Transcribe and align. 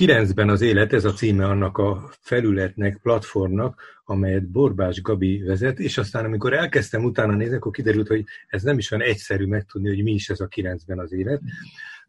Kilencben 0.00 0.48
az 0.48 0.60
élet, 0.60 0.92
ez 0.92 1.04
a 1.04 1.12
címe 1.12 1.46
annak 1.46 1.78
a 1.78 2.10
felületnek, 2.20 2.98
platformnak, 3.02 3.82
amelyet 4.04 4.50
Borbás 4.50 5.02
Gabi 5.02 5.42
vezet, 5.42 5.78
és 5.78 5.98
aztán 5.98 6.24
amikor 6.24 6.52
elkezdtem 6.52 7.04
utána 7.04 7.34
nézni, 7.34 7.54
akkor 7.54 7.72
kiderült, 7.72 8.08
hogy 8.08 8.24
ez 8.48 8.62
nem 8.62 8.78
is 8.78 8.90
olyan 8.90 9.06
egyszerű 9.06 9.46
megtudni, 9.46 9.88
hogy 9.88 10.02
mi 10.02 10.12
is 10.12 10.28
ez 10.28 10.40
a 10.40 10.46
kilencben 10.46 10.98
az 10.98 11.12
élet. 11.12 11.40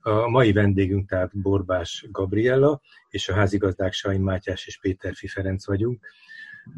A 0.01 0.29
mai 0.29 0.51
vendégünk 0.51 1.09
tehát 1.09 1.41
Borbás 1.41 2.05
Gabriella, 2.11 2.81
és 3.09 3.29
a 3.29 3.33
házigazdák 3.33 3.93
Sain 3.93 4.21
Mátyás 4.21 4.67
és 4.67 4.79
Péter 4.79 5.13
Ferenc 5.27 5.65
vagyunk. 5.65 5.99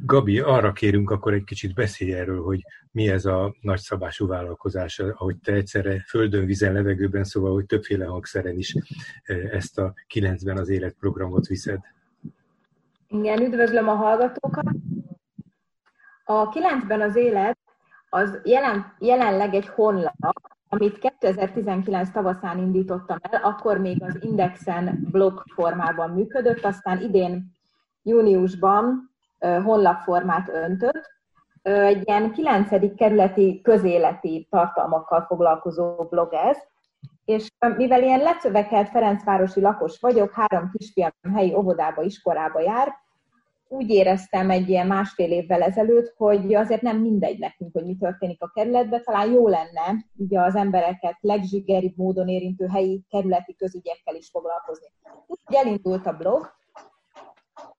Gabi, 0.06 0.40
arra 0.40 0.72
kérünk 0.72 1.10
akkor 1.10 1.34
egy 1.34 1.44
kicsit 1.44 1.74
beszélj 1.74 2.14
erről, 2.14 2.44
hogy 2.44 2.62
mi 2.92 3.10
ez 3.10 3.26
a 3.26 3.56
nagyszabású 3.62 4.28
vállalkozás, 4.28 5.00
ahogy 5.00 5.36
te 5.44 5.54
egyszerre 5.54 6.04
földön, 6.08 6.46
vízen, 6.46 6.74
levegőben, 6.74 7.24
szóval, 7.24 7.54
hogy 7.54 7.66
többféle 7.66 8.06
hangszeren 8.06 8.58
is 8.58 8.76
eh, 9.24 9.38
ezt 9.52 9.80
a 9.80 9.94
kilencben 10.08 10.58
az 10.58 10.70
életprogramot 10.70 11.48
viszed. 11.48 11.80
Igen, 13.08 13.42
üdvözlöm 13.42 13.88
a 13.88 13.96
hallgatókat. 13.96 14.66
A 16.24 16.50
kilencben 16.50 17.02
az 17.02 17.16
élet 17.16 17.58
az 18.10 18.40
jelen, 18.44 18.96
jelenleg 19.00 19.54
egy 19.54 19.68
honlap, 19.68 20.16
amit 20.68 20.98
2019 20.98 22.12
tavaszán 22.12 22.58
indítottam 22.58 23.18
el, 23.22 23.42
akkor 23.44 23.78
még 23.78 24.04
az 24.04 24.18
Indexen 24.22 25.08
blog 25.12 25.44
formában 25.54 26.10
működött, 26.10 26.64
aztán 26.66 27.02
idén 27.02 27.52
júniusban 28.04 29.13
honlapformát 29.64 30.50
öntött. 30.50 31.12
Egy 31.62 32.08
ilyen 32.08 32.32
9. 32.32 32.96
kerületi 32.96 33.62
közéleti 33.62 34.48
tartalmakkal 34.50 35.22
foglalkozó 35.22 36.04
blog 36.10 36.34
ez, 36.34 36.58
és 37.26 37.48
mivel 37.78 38.04
ilyen 38.04 38.20
lecövekelt 38.20 38.90
Ferencvárosi 38.90 39.62
lakos 39.62 40.00
vagyok, 40.00 40.34
három 40.34 40.72
kisfiam 40.78 41.12
helyi 41.34 41.56
óvodába, 41.56 42.02
iskolába 42.02 42.62
jár, 42.62 43.02
úgy 43.68 43.90
éreztem 43.90 44.50
egy 44.50 44.70
ilyen 44.70 44.88
másfél 44.88 45.32
évvel 45.32 45.62
ezelőtt, 45.62 46.14
hogy 46.18 46.54
azért 46.54 46.82
nem 46.82 46.98
mindegy 46.98 47.40
nekünk, 47.40 47.74
hogy 47.74 47.86
mi 47.86 47.98
történik 47.98 48.42
a 48.42 48.52
kerületben, 48.54 49.02
talán 49.04 49.32
jó 49.32 49.48
lenne 49.48 50.06
így 50.18 50.36
az 50.36 50.56
embereket 50.56 51.18
legzsigeribb 51.20 51.98
módon 51.98 52.28
érintő 52.28 52.68
helyi 52.68 53.04
kerületi 53.10 53.56
közügyekkel 53.56 54.16
is 54.16 54.30
foglalkozni. 54.30 54.88
Úgy 55.28 55.40
elindult 55.46 56.06
a 56.06 56.18
blog, 56.18 56.54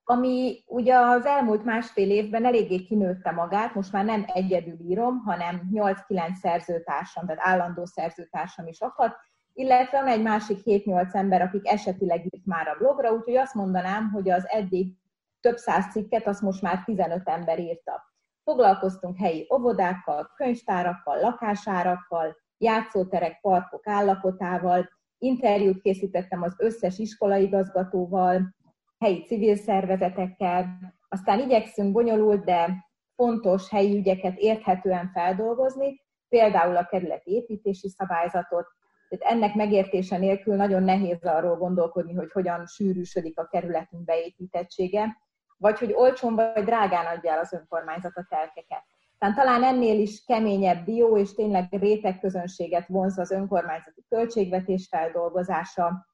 ami 0.04 0.64
ugye 0.66 0.96
az 0.96 1.26
elmúlt 1.26 1.64
másfél 1.64 2.10
évben 2.10 2.44
eléggé 2.44 2.84
kinőtte 2.84 3.30
magát, 3.30 3.74
most 3.74 3.92
már 3.92 4.04
nem 4.04 4.24
egyedül 4.26 4.80
írom, 4.80 5.18
hanem 5.18 5.68
8-9 5.72 6.34
szerzőtársam, 6.34 7.26
tehát 7.26 7.46
állandó 7.46 7.84
szerzőtársam 7.84 8.66
is 8.66 8.80
akad, 8.80 9.12
illetve 9.52 10.00
van 10.00 10.08
egy 10.08 10.22
másik 10.22 10.58
7-8 10.64 11.14
ember, 11.14 11.42
akik 11.42 11.68
esetileg 11.68 12.24
írt 12.24 12.46
már 12.46 12.68
a 12.68 12.76
blogra, 12.78 13.12
úgyhogy 13.12 13.36
azt 13.36 13.54
mondanám, 13.54 14.10
hogy 14.10 14.30
az 14.30 14.48
eddig 14.48 14.94
több 15.40 15.56
száz 15.56 15.84
cikket, 15.92 16.26
azt 16.26 16.42
most 16.42 16.62
már 16.62 16.84
15 16.84 17.28
ember 17.28 17.58
írta. 17.58 18.12
Foglalkoztunk 18.44 19.18
helyi 19.18 19.48
óvodákkal, 19.54 20.30
könyvtárakkal, 20.36 21.20
lakásárakkal, 21.20 22.36
játszóterek, 22.58 23.40
parkok 23.40 23.86
állapotával, 23.86 24.88
interjút 25.18 25.80
készítettem 25.80 26.42
az 26.42 26.54
összes 26.58 26.98
iskolaigazgatóval, 26.98 28.54
helyi 28.98 29.24
civil 29.24 29.56
szervezetekkel, 29.56 30.66
aztán 31.08 31.40
igyekszünk 31.40 31.92
bonyolult, 31.92 32.44
de 32.44 32.84
fontos 33.16 33.70
helyi 33.70 33.96
ügyeket 33.96 34.38
érthetően 34.38 35.10
feldolgozni, 35.12 36.00
például 36.28 36.76
a 36.76 36.86
kerületi 36.86 37.30
építési 37.30 37.88
szabályzatot, 37.88 38.66
tehát 39.08 39.34
ennek 39.34 39.54
megértése 39.54 40.18
nélkül 40.18 40.54
nagyon 40.56 40.82
nehéz 40.82 41.24
arról 41.24 41.56
gondolkodni, 41.56 42.14
hogy 42.14 42.32
hogyan 42.32 42.66
sűrűsödik 42.66 43.38
a 43.38 43.46
kerületünk 43.46 44.04
beépítettsége, 44.04 45.16
vagy 45.56 45.78
hogy 45.78 45.92
olcsón 45.92 46.34
vagy 46.34 46.64
drágán 46.64 47.16
adja 47.16 47.32
el 47.32 47.38
az 47.38 47.52
önkormányzat 47.52 48.16
a 48.16 48.26
telkeket. 48.28 48.84
Tehát 49.18 49.34
talán 49.36 49.64
ennél 49.64 50.00
is 50.00 50.24
keményebb 50.24 50.84
dió, 50.84 51.18
és 51.18 51.34
tényleg 51.34 51.66
réteg 51.70 52.20
közönséget 52.20 52.86
vonz 52.86 53.18
az 53.18 53.30
önkormányzati 53.30 54.04
költségvetés 54.08 54.86
feldolgozása, 54.90 56.06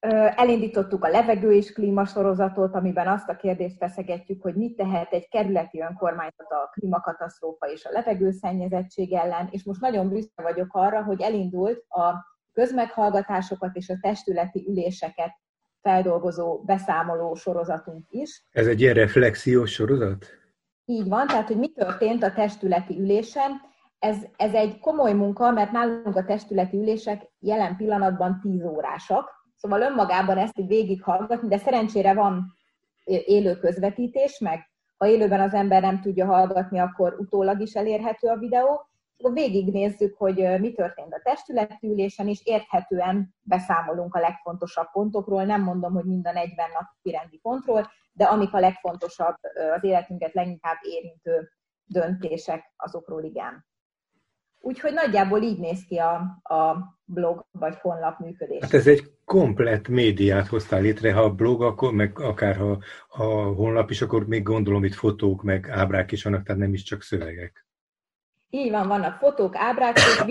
Elindítottuk 0.00 1.04
a 1.04 1.08
levegő 1.08 1.52
és 1.52 1.72
klímasorozatot, 1.72 2.74
amiben 2.74 3.08
azt 3.08 3.28
a 3.28 3.36
kérdést 3.36 3.76
feszegetjük, 3.76 4.42
hogy 4.42 4.54
mit 4.54 4.76
tehet 4.76 5.12
egy 5.12 5.28
kerületi 5.28 5.80
önkormányzat 5.80 6.50
a 6.50 6.70
klímakatasztrófa 6.72 7.66
és 7.66 7.84
a 7.84 7.90
levegőszennyezettség 7.92 9.12
ellen, 9.12 9.48
és 9.50 9.64
most 9.64 9.80
nagyon 9.80 10.08
büszke 10.08 10.42
vagyok 10.42 10.68
arra, 10.70 11.02
hogy 11.02 11.20
elindult 11.20 11.84
a 11.88 12.26
közmeghallgatásokat 12.52 13.76
és 13.76 13.88
a 13.88 13.98
testületi 14.00 14.64
üléseket 14.68 15.32
feldolgozó 15.80 16.62
beszámoló 16.62 17.34
sorozatunk 17.34 18.06
is. 18.10 18.44
Ez 18.50 18.66
egy 18.66 18.80
ilyen 18.80 18.94
reflexiós 18.94 19.72
sorozat? 19.72 20.26
Így 20.84 21.08
van, 21.08 21.26
tehát 21.26 21.46
hogy 21.46 21.58
mi 21.58 21.72
történt 21.72 22.22
a 22.22 22.32
testületi 22.32 22.98
ülésen, 22.98 23.50
ez, 23.98 24.16
ez 24.36 24.52
egy 24.52 24.78
komoly 24.78 25.12
munka, 25.12 25.50
mert 25.50 25.72
nálunk 25.72 26.16
a 26.16 26.24
testületi 26.24 26.76
ülések 26.76 27.22
jelen 27.38 27.76
pillanatban 27.76 28.40
10 28.40 28.64
órásak, 28.64 29.37
Szóval 29.58 29.80
önmagában 29.80 30.38
ezt 30.38 30.58
így 30.58 30.66
végighallgatni, 30.66 31.48
de 31.48 31.58
szerencsére 31.58 32.14
van 32.14 32.54
élő 33.04 33.56
közvetítés, 33.56 34.38
meg 34.38 34.70
ha 34.96 35.06
élőben 35.06 35.40
az 35.40 35.54
ember 35.54 35.82
nem 35.82 36.00
tudja 36.00 36.26
hallgatni, 36.26 36.78
akkor 36.78 37.14
utólag 37.18 37.60
is 37.60 37.74
elérhető 37.74 38.28
a 38.28 38.36
videó. 38.36 38.86
Akkor 39.16 39.32
végignézzük, 39.32 40.16
hogy 40.16 40.60
mi 40.60 40.72
történt 40.72 41.14
a 41.14 41.20
testületülésen, 41.22 42.28
és 42.28 42.40
érthetően 42.44 43.34
beszámolunk 43.42 44.14
a 44.14 44.20
legfontosabb 44.20 44.90
pontokról. 44.92 45.44
Nem 45.44 45.62
mondom, 45.62 45.92
hogy 45.92 46.04
mind 46.04 46.26
a 46.26 46.32
40 46.32 46.70
napi 46.70 47.16
rendi 47.16 47.38
pontról, 47.38 47.90
de 48.12 48.24
amik 48.24 48.52
a 48.52 48.60
legfontosabb, 48.60 49.36
az 49.74 49.84
életünket 49.84 50.34
leginkább 50.34 50.76
érintő 50.82 51.50
döntések, 51.84 52.72
azokról 52.76 53.22
igen. 53.22 53.66
Úgyhogy 54.68 54.92
nagyjából 54.92 55.42
így 55.42 55.58
néz 55.58 55.84
ki 55.84 55.96
a, 55.96 56.14
a 56.42 56.76
blog 57.04 57.46
vagy 57.50 57.78
honlap 57.80 58.18
működés. 58.18 58.62
Hát 58.62 58.72
ez 58.72 58.86
egy 58.86 59.12
komplet 59.24 59.88
médiát 59.88 60.46
hoztál 60.46 60.80
létre, 60.80 61.12
ha 61.12 61.20
a 61.20 61.34
blog, 61.34 61.62
akkor, 61.62 61.92
meg 61.92 62.18
akár 62.20 62.56
ha 62.56 62.78
a 63.08 63.24
honlap 63.32 63.90
is, 63.90 64.02
akkor 64.02 64.26
még 64.26 64.42
gondolom 64.42 64.84
itt 64.84 64.94
fotók, 64.94 65.42
meg 65.42 65.68
ábrák 65.70 66.12
is 66.12 66.24
vannak, 66.24 66.42
tehát 66.42 66.60
nem 66.60 66.72
is 66.72 66.82
csak 66.82 67.02
szövegek. 67.02 67.66
Így 68.50 68.70
van, 68.70 68.88
vannak 68.88 69.18
fotók, 69.18 69.56
ábrák, 69.56 69.96
és 69.96 70.22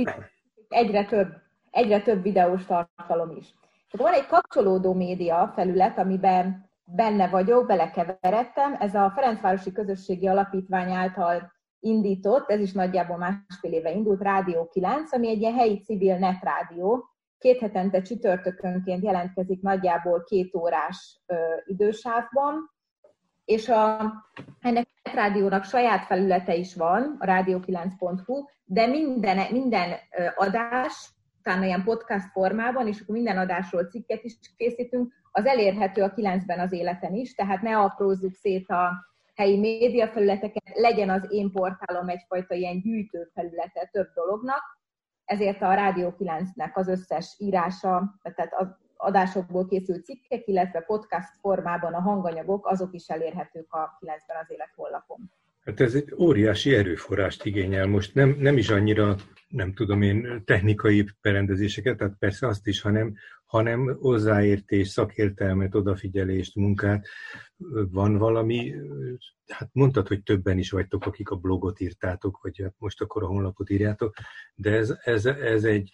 egyre 0.67 1.05
több, 1.05 1.27
egyre 1.71 2.01
több 2.01 2.21
videós 2.21 2.65
tartalom 2.65 3.35
is. 3.35 3.45
Tehát 3.91 4.11
van 4.11 4.21
egy 4.21 4.27
kapcsolódó 4.27 4.93
média 4.93 5.51
felület, 5.55 5.97
amiben 5.97 6.69
benne 6.83 7.27
vagyok, 7.27 7.65
belekeveredtem. 7.65 8.75
Ez 8.79 8.95
a 8.95 9.11
Ferencvárosi 9.15 9.71
Közösségi 9.71 10.27
Alapítvány 10.27 10.91
által 10.91 11.55
indított, 11.79 12.49
ez 12.49 12.59
is 12.59 12.71
nagyjából 12.71 13.17
másfél 13.17 13.71
éve 13.71 13.91
indult, 13.91 14.21
Rádió 14.21 14.67
9, 14.67 15.13
ami 15.13 15.27
egy 15.29 15.41
ilyen 15.41 15.53
helyi 15.53 15.79
civil 15.79 16.17
netrádió. 16.17 17.05
Két 17.37 17.59
hetente 17.59 18.01
csütörtökönként 18.01 19.03
jelentkezik 19.03 19.61
nagyjából 19.61 20.23
két 20.23 20.55
órás 20.55 21.19
ö, 21.25 21.35
idősávban, 21.65 22.75
és 23.45 23.69
a, 23.69 24.13
ennek 24.61 24.87
a 24.87 24.99
netrádiónak 25.03 25.63
saját 25.63 26.05
felülete 26.05 26.55
is 26.55 26.75
van, 26.75 27.15
a 27.19 27.25
rádió9.hu, 27.25 28.43
de 28.65 28.87
minden, 28.87 29.51
minden 29.51 29.93
adás, 30.35 31.09
utána 31.39 31.65
ilyen 31.65 31.83
podcast 31.83 32.31
formában, 32.31 32.87
és 32.87 33.01
akkor 33.01 33.15
minden 33.15 33.37
adásról 33.37 33.85
cikket 33.85 34.23
is 34.23 34.39
készítünk, 34.57 35.13
az 35.31 35.45
elérhető 35.45 36.03
a 36.03 36.13
9-ben 36.13 36.59
az 36.59 36.71
életen 36.71 37.13
is, 37.13 37.33
tehát 37.33 37.61
ne 37.61 37.77
aprózzuk 37.77 38.33
szét 38.33 38.69
a 38.69 38.91
helyi 39.37 39.59
médiafelületeket, 39.59 40.63
legyen 40.73 41.09
az 41.09 41.25
én 41.29 41.51
portálom 41.51 42.09
egyfajta 42.09 42.55
ilyen 42.55 42.81
gyűjtő 42.81 43.29
felülete 43.33 43.89
több 43.91 44.07
dolognak, 44.13 44.61
ezért 45.25 45.61
a 45.61 45.73
Rádió 45.73 46.13
9-nek 46.19 46.73
az 46.73 46.87
összes 46.87 47.35
írása, 47.37 48.19
tehát 48.21 48.53
az 48.53 48.67
adásokból 48.97 49.67
készült 49.67 50.05
cikkek, 50.05 50.47
illetve 50.47 50.81
podcast 50.81 51.29
formában 51.39 51.93
a 51.93 52.01
hanganyagok, 52.01 52.67
azok 52.67 52.93
is 52.93 53.07
elérhetők 53.07 53.73
a 53.73 53.97
9-ben 53.99 54.37
az 54.41 54.51
élet 54.51 54.73
honlapon. 54.75 55.31
Hát 55.67 55.79
ez 55.79 55.93
egy 55.93 56.13
óriási 56.17 56.75
erőforrást 56.75 57.45
igényel. 57.45 57.87
Most 57.87 58.13
nem, 58.13 58.35
nem 58.39 58.57
is 58.57 58.69
annyira, 58.69 59.15
nem 59.47 59.73
tudom 59.73 60.01
én, 60.01 60.41
technikai 60.45 61.05
berendezéseket, 61.21 61.97
tehát 61.97 62.15
persze 62.19 62.47
azt 62.47 62.67
is, 62.67 62.81
hanem, 62.81 63.15
hanem 63.45 63.97
hozzáértés, 63.99 64.87
szakértelmet, 64.87 65.75
odafigyelést, 65.75 66.55
munkát. 66.55 67.07
Van 67.91 68.17
valami, 68.17 68.73
hát 69.47 69.69
mondtad, 69.73 70.07
hogy 70.07 70.23
többen 70.23 70.57
is 70.57 70.71
vagytok, 70.71 71.05
akik 71.05 71.29
a 71.29 71.35
blogot 71.35 71.79
írtátok, 71.79 72.39
vagy 72.41 72.61
hát 72.63 72.75
most 72.77 73.01
akkor 73.01 73.23
a 73.23 73.27
honlapot 73.27 73.69
írjátok, 73.69 74.13
de 74.55 74.71
ez, 74.71 74.97
ez, 75.03 75.25
ez 75.25 75.63
egy, 75.63 75.91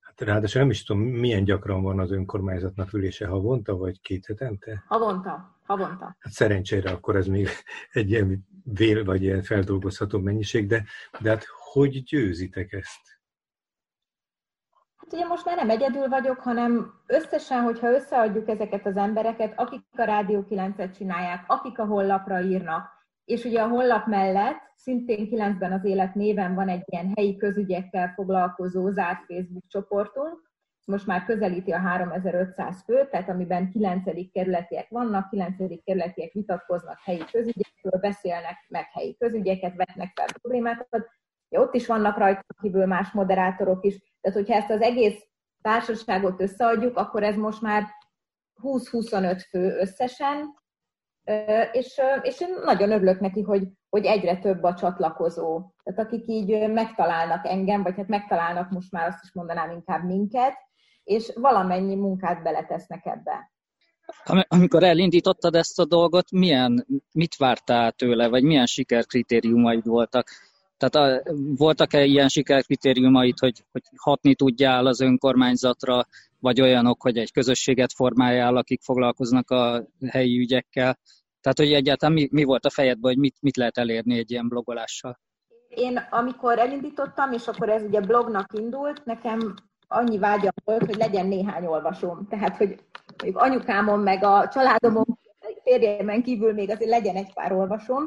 hát 0.00 0.20
ráadásul 0.20 0.60
nem 0.60 0.70
is 0.70 0.82
tudom, 0.82 1.02
milyen 1.02 1.44
gyakran 1.44 1.82
van 1.82 1.98
az 1.98 2.10
önkormányzatnak 2.10 2.92
ülése, 2.92 3.26
havonta, 3.26 3.76
vagy 3.76 4.00
két 4.00 4.26
hetente? 4.26 4.84
Havonta, 4.86 5.58
havonta. 5.66 6.16
Hát 6.18 6.32
szerencsére 6.32 6.90
akkor 6.90 7.16
ez 7.16 7.26
még 7.26 7.48
egy 7.92 8.10
ilyen 8.10 8.50
vél, 8.64 9.04
vagy 9.04 9.22
ilyen 9.22 9.42
feldolgozható 9.42 10.18
mennyiség, 10.18 10.66
de, 10.66 10.84
de 11.20 11.30
hát 11.30 11.44
hogy 11.72 12.02
győzitek 12.02 12.72
ezt? 12.72 13.12
ugye 15.12 15.26
most 15.26 15.44
már 15.44 15.56
nem 15.56 15.70
egyedül 15.70 16.08
vagyok, 16.08 16.38
hanem 16.38 16.92
összesen, 17.06 17.62
hogyha 17.62 17.92
összeadjuk 17.92 18.48
ezeket 18.48 18.86
az 18.86 18.96
embereket, 18.96 19.52
akik 19.56 19.80
a 19.96 20.02
Rádió 20.02 20.46
9-et 20.50 20.96
csinálják, 20.96 21.44
akik 21.46 21.78
a 21.78 21.84
honlapra 21.84 22.40
írnak, 22.40 22.90
és 23.24 23.44
ugye 23.44 23.62
a 23.62 23.68
honlap 23.68 24.06
mellett 24.06 24.60
szintén 24.76 25.28
9-ben 25.30 25.72
az 25.72 25.84
élet 25.84 26.14
néven 26.14 26.54
van 26.54 26.68
egy 26.68 26.82
ilyen 26.84 27.12
helyi 27.16 27.36
közügyekkel 27.36 28.12
foglalkozó 28.14 28.90
zárt 28.90 29.24
Facebook 29.26 29.66
csoportunk, 29.68 30.51
most 30.86 31.06
már 31.06 31.24
közelíti 31.24 31.72
a 31.72 31.78
3500 31.78 32.82
főt, 32.84 33.10
tehát 33.10 33.28
amiben 33.28 33.70
9. 33.70 34.02
kerületiek 34.32 34.88
vannak, 34.88 35.28
9. 35.28 35.56
kerületiek 35.84 36.32
vitatkoznak 36.32 36.98
helyi 37.04 37.24
közügyekről, 37.32 38.00
beszélnek 38.00 38.56
meg 38.68 38.84
helyi 38.92 39.16
közügyeket, 39.16 39.76
vetnek 39.76 40.12
fel 40.14 40.26
problémákat. 40.40 41.08
Ja, 41.48 41.60
ott 41.60 41.74
is 41.74 41.86
vannak 41.86 42.18
rajta 42.18 42.44
kívül 42.62 42.86
más 42.86 43.10
moderátorok 43.10 43.84
is, 43.84 43.98
tehát 44.20 44.38
hogyha 44.38 44.54
ezt 44.54 44.70
az 44.70 44.80
egész 44.80 45.26
társaságot 45.62 46.40
összeadjuk, 46.40 46.96
akkor 46.96 47.22
ez 47.22 47.36
most 47.36 47.60
már 47.60 47.84
20-25 48.62 49.44
fő 49.48 49.76
összesen, 49.78 50.60
és, 51.72 52.00
és 52.22 52.40
én 52.40 52.54
nagyon 52.64 52.90
örülök 52.90 53.20
neki, 53.20 53.42
hogy, 53.42 53.68
hogy 53.88 54.04
egyre 54.04 54.38
több 54.38 54.62
a 54.62 54.74
csatlakozó. 54.74 55.72
Tehát 55.82 56.00
akik 56.00 56.26
így 56.26 56.70
megtalálnak 56.70 57.46
engem, 57.46 57.82
vagy 57.82 57.96
hát 57.96 58.08
megtalálnak 58.08 58.70
most 58.70 58.92
már 58.92 59.06
azt 59.06 59.22
is 59.22 59.32
mondanám 59.32 59.70
inkább 59.70 60.04
minket, 60.04 60.54
és 61.04 61.32
valamennyi 61.34 61.94
munkát 61.94 62.42
beletesznek 62.42 63.06
ebbe. 63.06 63.50
Amikor 64.48 64.82
elindítottad 64.82 65.54
ezt 65.54 65.78
a 65.78 65.84
dolgot, 65.84 66.30
milyen, 66.30 66.86
mit 67.12 67.36
vártál 67.36 67.92
tőle, 67.92 68.28
vagy 68.28 68.42
milyen 68.42 68.66
sikerkritériumaid 68.66 69.86
voltak? 69.86 70.28
Tehát 70.76 70.94
a, 70.94 71.32
voltak-e 71.56 72.04
ilyen 72.04 72.28
sikerkritériumaid, 72.28 73.38
hogy, 73.38 73.64
hogy 73.72 73.82
hatni 73.96 74.34
tudjál 74.34 74.86
az 74.86 75.00
önkormányzatra, 75.00 76.06
vagy 76.40 76.60
olyanok, 76.60 77.02
hogy 77.02 77.16
egy 77.16 77.32
közösséget 77.32 77.92
formáljál, 77.92 78.56
akik 78.56 78.82
foglalkoznak 78.82 79.50
a 79.50 79.86
helyi 80.08 80.38
ügyekkel? 80.38 80.98
Tehát, 81.40 81.58
hogy 81.58 81.72
egyáltalán 81.72 82.14
mi, 82.14 82.28
mi 82.30 82.44
volt 82.44 82.64
a 82.64 82.70
fejedben, 82.70 83.12
hogy 83.12 83.20
mit, 83.20 83.36
mit 83.40 83.56
lehet 83.56 83.78
elérni 83.78 84.18
egy 84.18 84.30
ilyen 84.30 84.48
blogolással? 84.48 85.20
Én 85.68 85.96
amikor 86.10 86.58
elindítottam, 86.58 87.32
és 87.32 87.46
akkor 87.46 87.68
ez 87.68 87.82
ugye 87.82 88.00
blognak 88.00 88.52
indult, 88.52 89.04
nekem 89.04 89.54
annyi 89.92 90.18
vágyam 90.18 90.52
volt, 90.64 90.84
hogy 90.84 90.96
legyen 90.96 91.26
néhány 91.26 91.66
olvasom. 91.66 92.26
Tehát, 92.28 92.56
hogy 92.56 92.84
mondjuk 93.22 93.42
anyukámon, 93.42 93.98
meg 93.98 94.24
a 94.24 94.48
családomon, 94.48 95.04
férjemen 95.62 96.22
kívül 96.22 96.52
még 96.52 96.70
azért 96.70 96.90
legyen 96.90 97.16
egy 97.16 97.32
pár 97.32 97.52
olvasom. 97.52 98.02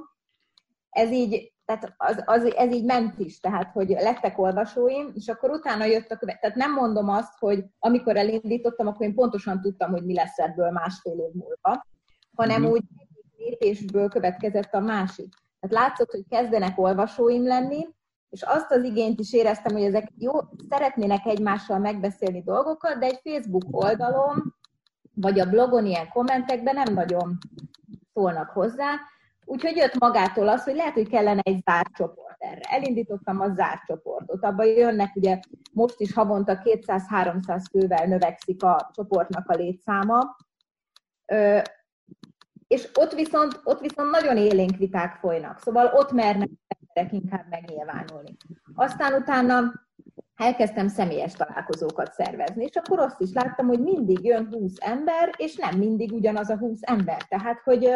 Ez 0.89 1.11
így, 1.11 1.53
tehát 1.65 1.93
az, 1.97 2.23
az, 2.25 2.55
ez 2.55 2.73
így 2.73 2.85
ment 2.85 3.19
is, 3.19 3.39
tehát, 3.39 3.71
hogy 3.71 3.89
lettek 3.89 4.37
olvasóim, 4.37 5.11
és 5.15 5.27
akkor 5.27 5.49
utána 5.49 5.85
jött 5.85 6.11
a 6.11 6.17
követ. 6.17 6.39
Tehát 6.39 6.55
nem 6.55 6.73
mondom 6.73 7.09
azt, 7.09 7.39
hogy 7.39 7.65
amikor 7.79 8.17
elindítottam, 8.17 8.87
akkor 8.87 9.05
én 9.05 9.13
pontosan 9.13 9.61
tudtam, 9.61 9.91
hogy 9.91 10.05
mi 10.05 10.13
lesz 10.13 10.37
ebből 10.37 10.71
másfél 10.71 11.17
év 11.19 11.33
múlva, 11.33 11.85
hanem 12.35 12.61
mm-hmm. 12.61 12.71
úgy 12.71 12.83
lépésből 13.37 14.09
következett 14.09 14.73
a 14.73 14.79
másik. 14.79 15.33
Tehát 15.59 15.85
látszott, 15.85 16.11
hogy 16.11 16.23
kezdenek 16.29 16.79
olvasóim 16.79 17.45
lenni, 17.45 17.87
és 18.35 18.41
azt 18.41 18.71
az 18.71 18.83
igényt 18.83 19.19
is 19.19 19.33
éreztem, 19.33 19.73
hogy 19.73 19.83
ezek 19.83 20.11
jó, 20.17 20.31
szeretnének 20.69 21.25
egymással 21.25 21.79
megbeszélni 21.79 22.41
dolgokat, 22.41 22.99
de 22.99 23.05
egy 23.05 23.19
Facebook 23.23 23.63
oldalon, 23.71 24.55
vagy 25.13 25.39
a 25.39 25.49
blogon 25.49 25.85
ilyen 25.85 26.09
kommentekben 26.09 26.75
nem 26.75 26.93
nagyon 26.93 27.37
szólnak 28.13 28.49
hozzá, 28.49 28.93
Úgyhogy 29.47 29.75
jött 29.75 29.99
magától 29.99 30.47
az, 30.47 30.63
hogy 30.63 30.75
lehet, 30.75 30.93
hogy 30.93 31.09
kellene 31.09 31.41
egy 31.43 31.63
zárt 31.65 31.93
csoport 31.93 32.35
erre. 32.37 32.61
Elindítottam 32.61 33.39
a 33.39 33.53
zárt 33.53 33.85
csoportot. 33.85 34.43
Abban 34.43 34.65
jönnek, 34.65 35.15
ugye 35.15 35.39
most 35.71 35.99
is 35.99 36.13
havonta 36.13 36.61
200-300 36.63 37.63
fővel 37.71 38.05
növekszik 38.05 38.63
a 38.63 38.91
csoportnak 38.93 39.49
a 39.49 39.55
létszáma. 39.55 40.35
És 42.67 42.89
ott 42.99 43.13
viszont, 43.13 43.59
ott 43.63 43.79
viszont 43.79 44.11
nagyon 44.11 44.37
élénk 44.37 44.77
viták 44.77 45.15
folynak. 45.15 45.59
Szóval 45.59 45.85
ott 45.93 46.11
mernek 46.11 46.49
emberek 46.95 47.23
inkább 47.23 47.45
megnyilvánulni. 47.49 48.35
Aztán 48.75 49.13
utána 49.13 49.73
elkezdtem 50.35 50.87
személyes 50.87 51.33
találkozókat 51.33 52.13
szervezni, 52.13 52.63
és 52.63 52.75
akkor 52.75 52.99
azt 52.99 53.21
is 53.21 53.33
láttam, 53.33 53.67
hogy 53.67 53.79
mindig 53.79 54.23
jön 54.23 54.47
20 54.51 54.73
ember, 54.79 55.29
és 55.37 55.55
nem 55.55 55.77
mindig 55.77 56.11
ugyanaz 56.11 56.49
a 56.49 56.57
20 56.57 56.79
ember. 56.81 57.23
Tehát, 57.23 57.59
hogy, 57.63 57.89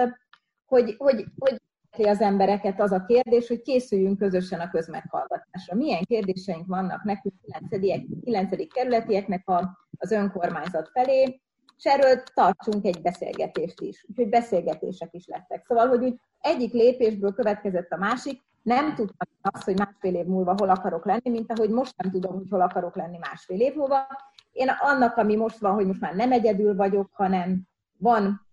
hogy, 0.65 0.95
hogy, 0.97 1.25
hogy 1.37 2.07
az 2.07 2.21
embereket 2.21 2.81
az 2.81 2.91
a 2.91 3.05
kérdés, 3.05 3.47
hogy 3.47 3.61
készüljünk 3.61 4.17
közösen 4.17 4.59
a 4.59 4.69
közmeghallgatásra. 4.69 5.75
Milyen 5.75 6.03
kérdéseink 6.03 6.67
vannak 6.67 7.03
nekünk 7.03 7.33
9. 7.69 8.23
9. 8.23 8.73
kerületieknek 8.73 9.49
a, 9.49 9.77
az 9.97 10.11
önkormányzat 10.11 10.89
felé, 10.93 11.41
és 11.77 11.85
erről 11.85 12.23
tartsunk 12.33 12.85
egy 12.85 13.01
beszélgetést 13.01 13.81
is. 13.81 14.05
Úgyhogy 14.09 14.29
beszélgetések 14.29 15.09
is 15.11 15.25
lettek. 15.27 15.65
Szóval, 15.65 15.87
hogy 15.87 16.03
úgy 16.03 16.19
egyik 16.39 16.73
lépésből 16.73 17.33
következett 17.33 17.91
a 17.91 17.97
másik, 17.97 18.41
nem 18.61 18.95
tudtam 18.95 19.27
azt, 19.41 19.63
hogy 19.63 19.77
másfél 19.77 20.15
év 20.15 20.25
múlva 20.25 20.55
hol 20.57 20.69
akarok 20.69 21.05
lenni, 21.05 21.29
mint 21.29 21.51
ahogy 21.51 21.69
most 21.69 21.93
nem 21.97 22.11
tudom, 22.11 22.35
hogy 22.35 22.49
hol 22.49 22.61
akarok 22.61 22.95
lenni 22.95 23.17
másfél 23.17 23.59
év 23.59 23.75
múlva. 23.75 24.07
Én 24.51 24.69
annak, 24.79 25.17
ami 25.17 25.35
most 25.35 25.59
van, 25.59 25.73
hogy 25.73 25.85
most 25.85 26.01
már 26.01 26.15
nem 26.15 26.31
egyedül 26.31 26.75
vagyok, 26.75 27.09
hanem 27.13 27.67
van 27.97 28.47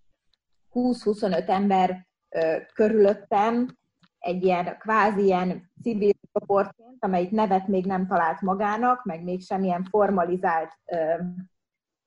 20-25 0.75 1.49
ember 1.49 2.07
ö, 2.29 2.57
körülöttem, 2.75 3.67
egy 4.19 4.45
ilyen 4.45 4.79
kvázi 4.79 5.25
ilyen 5.25 5.71
civil 5.83 6.13
csoportként, 6.33 7.05
amelyik 7.05 7.31
nevet 7.31 7.69
még 7.69 7.87
nem 7.87 8.07
talált 8.07 8.41
magának, 8.41 9.05
meg 9.05 9.23
még 9.23 9.43
semmilyen 9.43 9.85
formalizált 9.85 10.73
ö, 10.85 11.15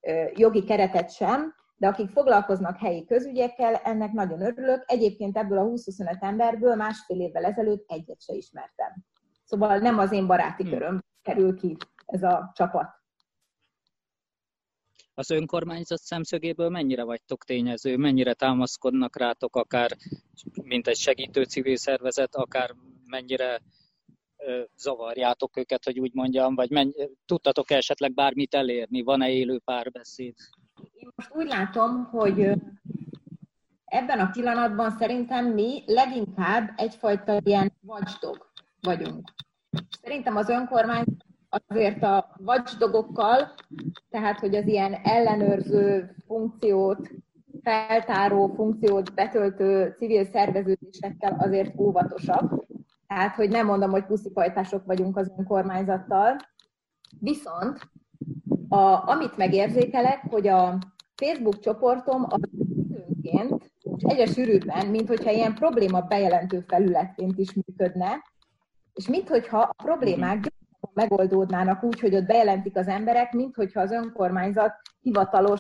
ö, 0.01 0.23
jogi 0.35 0.63
keretet 0.63 1.11
sem, 1.11 1.55
de 1.79 1.87
akik 1.87 2.09
foglalkoznak 2.09 2.77
helyi 2.77 3.05
közügyekkel, 3.05 3.75
ennek 3.75 4.11
nagyon 4.11 4.41
örülök. 4.41 4.83
Egyébként 4.87 5.37
ebből 5.37 5.57
a 5.57 5.63
20-25 5.63 6.23
emberből 6.23 6.75
másfél 6.75 7.19
évvel 7.19 7.45
ezelőtt 7.45 7.91
egyet 7.91 8.21
se 8.21 8.33
ismertem. 8.33 9.05
Szóval 9.43 9.77
nem 9.77 9.97
az 9.97 10.11
én 10.11 10.27
baráti 10.27 10.63
hmm. 10.63 10.71
köröm 10.71 11.03
kerül 11.21 11.55
ki 11.55 11.77
ez 12.05 12.23
a 12.23 12.51
csapat. 12.55 12.97
Az 15.13 15.31
önkormányzat 15.31 15.99
szemszögéből 15.99 16.69
mennyire 16.69 17.03
vagytok 17.03 17.43
tényező, 17.43 17.97
mennyire 17.97 18.33
támaszkodnak 18.33 19.17
rátok, 19.17 19.55
akár 19.55 19.97
mint 20.63 20.87
egy 20.87 20.97
segítő 20.97 21.43
civil 21.43 21.75
szervezet, 21.75 22.35
akár 22.35 22.75
mennyire 23.05 23.61
zavarjátok 24.75 25.57
őket, 25.57 25.83
hogy 25.83 25.99
úgy 25.99 26.13
mondjam, 26.13 26.55
vagy 26.55 26.69
menny- 26.69 27.09
tudtatok 27.25 27.71
esetleg 27.71 28.13
bármit 28.13 28.53
elérni, 28.53 29.01
van-e 29.01 29.29
élő 29.29 29.59
párbeszéd? 29.59 30.35
Én 30.93 31.09
most 31.15 31.35
úgy 31.35 31.47
látom, 31.47 32.03
hogy 32.03 32.51
ebben 33.85 34.19
a 34.19 34.29
pillanatban 34.29 34.91
szerintem 34.91 35.45
mi 35.45 35.83
leginkább 35.85 36.73
egyfajta 36.75 37.39
ilyen 37.43 37.71
watchdog 37.81 38.51
vagyunk. 38.81 39.29
Szerintem 40.01 40.35
az 40.35 40.49
önkormány 40.49 41.05
azért 41.49 42.03
a 42.03 42.35
watchdogokkal, 42.45 43.53
tehát 44.09 44.39
hogy 44.39 44.55
az 44.55 44.67
ilyen 44.67 44.93
ellenőrző 44.93 46.15
funkciót, 46.25 47.09
feltáró 47.63 48.47
funkciót 48.55 49.13
betöltő 49.13 49.95
civil 49.97 50.25
szerveződésekkel 50.25 51.35
azért 51.39 51.79
óvatosabb. 51.79 52.65
Tehát, 53.07 53.35
hogy 53.35 53.49
nem 53.49 53.65
mondom, 53.65 53.91
hogy 53.91 54.05
puszipajtások 54.05 54.85
vagyunk 54.85 55.17
az 55.17 55.31
önkormányzattal. 55.37 56.35
Viszont 57.19 57.79
a, 58.69 59.09
amit 59.09 59.37
megérzékelek, 59.37 60.21
hogy 60.29 60.47
a 60.47 60.77
Facebook 61.15 61.59
csoportom 61.59 62.25
az 62.29 62.39
időnként, 62.51 63.71
és 63.81 64.03
egyre 64.03 64.25
sűrűbben, 64.25 64.87
mint 64.87 65.07
hogyha 65.07 65.31
ilyen 65.31 65.53
probléma 65.53 66.01
bejelentő 66.01 66.63
felületként 66.67 67.37
is 67.37 67.53
működne, 67.53 68.23
és 68.93 69.07
minthogyha 69.07 69.59
a 69.59 69.83
problémák 69.83 70.33
gyorsabban 70.33 70.91
megoldódnának 70.93 71.83
úgy, 71.83 71.99
hogy 71.99 72.15
ott 72.15 72.25
bejelentik 72.25 72.77
az 72.77 72.87
emberek, 72.87 73.33
mint 73.33 73.55
hogyha 73.55 73.81
az 73.81 73.91
önkormányzat 73.91 74.73
hivatalos 75.01 75.59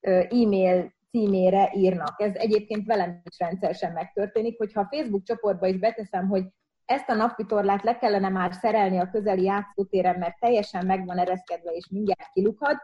e-mail 0.00 0.92
címére 1.10 1.72
írnak. 1.74 2.20
Ez 2.20 2.34
egyébként 2.34 2.86
velem 2.86 3.20
is 3.30 3.38
rendszeresen 3.38 3.92
megtörténik, 3.92 4.58
hogyha 4.58 4.80
a 4.80 4.88
Facebook 4.90 5.22
csoportba 5.22 5.66
is 5.66 5.78
beteszem, 5.78 6.28
hogy 6.28 6.44
ezt 6.88 7.08
a 7.08 7.14
napvitorlát 7.14 7.82
le 7.82 7.98
kellene 7.98 8.28
már 8.28 8.52
szerelni 8.52 8.98
a 8.98 9.10
közeli 9.10 9.42
játszótéren, 9.42 10.18
mert 10.18 10.38
teljesen 10.38 10.86
meg 10.86 11.06
van 11.06 11.18
ereszkedve, 11.18 11.70
és 11.70 11.88
mindjárt 11.90 12.32
kilukad, 12.32 12.76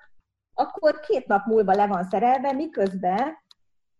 akkor 0.54 1.00
két 1.00 1.26
nap 1.26 1.46
múlva 1.46 1.72
le 1.72 1.86
van 1.86 2.04
szerelve, 2.04 2.52
miközben 2.52 3.36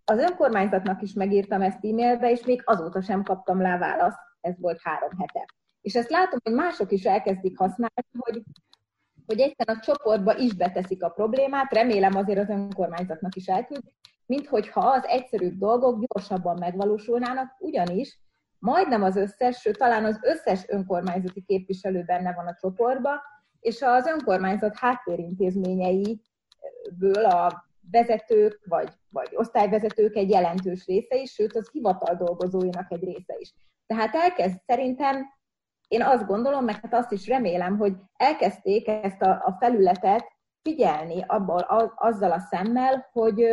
az 0.04 0.18
önkormányzatnak 0.18 1.02
is 1.02 1.12
megírtam 1.12 1.62
ezt 1.62 1.84
e-mailbe, 1.84 2.30
és 2.30 2.44
még 2.44 2.62
azóta 2.64 3.00
sem 3.00 3.22
kaptam 3.22 3.60
rá 3.60 3.78
választ, 3.78 4.18
ez 4.40 4.54
volt 4.58 4.80
három 4.82 5.10
hete. 5.18 5.44
És 5.80 5.94
ezt 5.94 6.10
látom, 6.10 6.38
hogy 6.42 6.52
mások 6.52 6.92
is 6.92 7.04
elkezdik 7.04 7.58
használni, 7.58 8.04
hogy, 8.18 8.42
hogy 9.26 9.40
egyszerűen 9.40 9.78
a 9.78 9.84
csoportba 9.84 10.36
is 10.36 10.54
beteszik 10.54 11.02
a 11.02 11.08
problémát, 11.08 11.72
remélem 11.72 12.16
azért 12.16 12.38
az 12.38 12.48
önkormányzatnak 12.48 13.34
is 13.36 13.46
elküldik, 13.46 13.94
mint 14.26 14.46
hogyha 14.46 14.80
az 14.80 15.06
egyszerűbb 15.06 15.58
dolgok 15.58 16.04
gyorsabban 16.06 16.58
megvalósulnának, 16.58 17.56
ugyanis 17.58 18.18
majdnem 18.64 19.02
az 19.02 19.16
összes, 19.16 19.60
sőt 19.60 19.78
talán 19.78 20.04
az 20.04 20.18
összes 20.22 20.64
önkormányzati 20.68 21.42
képviselő 21.42 22.02
benne 22.02 22.32
van 22.32 22.46
a 22.46 22.56
csoportban, 22.60 23.20
és 23.60 23.82
az 23.82 24.06
önkormányzat 24.06 24.78
háttérintézményeiből 24.78 27.24
a 27.24 27.64
vezetők 27.90 28.60
vagy, 28.68 28.88
vagy 29.08 29.28
osztályvezetők 29.34 30.16
egy 30.16 30.30
jelentős 30.30 30.86
része 30.86 31.16
is, 31.16 31.32
sőt 31.32 31.56
az 31.56 31.68
hivatal 31.72 32.16
dolgozóinak 32.16 32.92
egy 32.92 33.04
része 33.04 33.34
is. 33.38 33.54
Tehát 33.86 34.14
elkezd 34.14 34.60
szerintem, 34.66 35.26
én 35.88 36.02
azt 36.02 36.26
gondolom, 36.26 36.64
meg 36.64 36.80
hát 36.80 36.94
azt 36.94 37.12
is 37.12 37.26
remélem, 37.26 37.78
hogy 37.78 37.94
elkezdték 38.16 38.88
ezt 38.88 39.22
a, 39.22 39.30
a 39.30 39.56
felületet 39.60 40.32
figyelni 40.62 41.24
abból, 41.26 41.60
a, 41.60 41.92
azzal 41.96 42.30
a 42.30 42.38
szemmel, 42.38 43.08
hogy, 43.12 43.44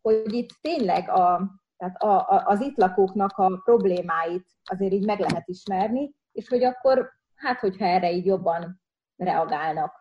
hogy 0.00 0.32
itt 0.32 0.50
tényleg 0.60 1.08
a, 1.08 1.59
tehát 1.80 2.02
a, 2.02 2.34
a, 2.34 2.42
az 2.46 2.60
itt 2.60 2.76
lakóknak 2.76 3.36
a 3.36 3.60
problémáit 3.64 4.46
azért 4.64 4.92
így 4.92 5.04
meg 5.04 5.18
lehet 5.18 5.48
ismerni, 5.48 6.14
és 6.32 6.48
hogy 6.48 6.64
akkor, 6.64 7.10
hát 7.34 7.60
hogyha 7.60 7.84
erre 7.84 8.12
így 8.12 8.26
jobban 8.26 8.80
reagálnak. 9.16 9.92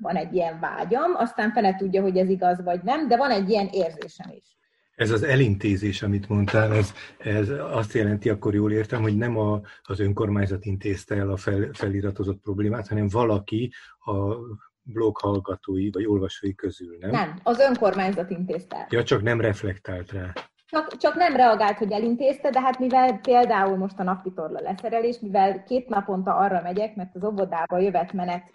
Van 0.00 0.16
egy 0.16 0.34
ilyen 0.34 0.60
vágyam, 0.60 1.14
aztán 1.14 1.52
fene 1.52 1.76
tudja, 1.76 2.02
hogy 2.02 2.16
ez 2.16 2.28
igaz 2.28 2.62
vagy 2.62 2.82
nem, 2.82 3.08
de 3.08 3.16
van 3.16 3.30
egy 3.30 3.50
ilyen 3.50 3.66
érzésem 3.66 4.30
is. 4.30 4.56
Ez 4.94 5.10
az 5.10 5.22
elintézés, 5.22 6.02
amit 6.02 6.28
mondtál, 6.28 6.72
ez, 6.72 6.92
ez 7.18 7.48
azt 7.48 7.92
jelenti, 7.92 8.28
akkor 8.28 8.54
jól 8.54 8.72
értem, 8.72 9.02
hogy 9.02 9.16
nem 9.16 9.38
a, 9.38 9.60
az 9.82 10.00
önkormányzat 10.00 10.64
intézte 10.64 11.16
el 11.16 11.30
a 11.30 11.36
fel, 11.36 11.68
feliratozott 11.72 12.40
problémát, 12.40 12.88
hanem 12.88 13.08
valaki 13.08 13.72
a 13.98 14.34
blog 14.82 15.16
hallgatói 15.16 15.90
vagy 15.90 16.06
olvasói 16.06 16.54
közül, 16.54 16.96
nem? 17.00 17.10
Nem, 17.10 17.40
az 17.42 17.58
önkormányzat 17.58 18.30
intézte. 18.30 18.86
Ja, 18.90 19.02
csak 19.02 19.22
nem 19.22 19.40
reflektált 19.40 20.12
rá. 20.12 20.32
Csak, 20.70 20.96
csak 20.96 21.14
nem 21.14 21.36
reagált, 21.36 21.78
hogy 21.78 21.92
elintézte, 21.92 22.50
de 22.50 22.60
hát 22.60 22.78
mivel 22.78 23.18
például 23.18 23.76
most 23.76 23.98
a 23.98 24.02
napvitorla 24.02 24.60
leszerelés, 24.60 25.18
mivel 25.18 25.62
két 25.62 25.88
naponta 25.88 26.36
arra 26.36 26.60
megyek, 26.62 26.94
mert 26.94 27.14
az 27.14 27.24
óvodába 27.24 27.78
jövet 27.78 28.12
menet 28.12 28.54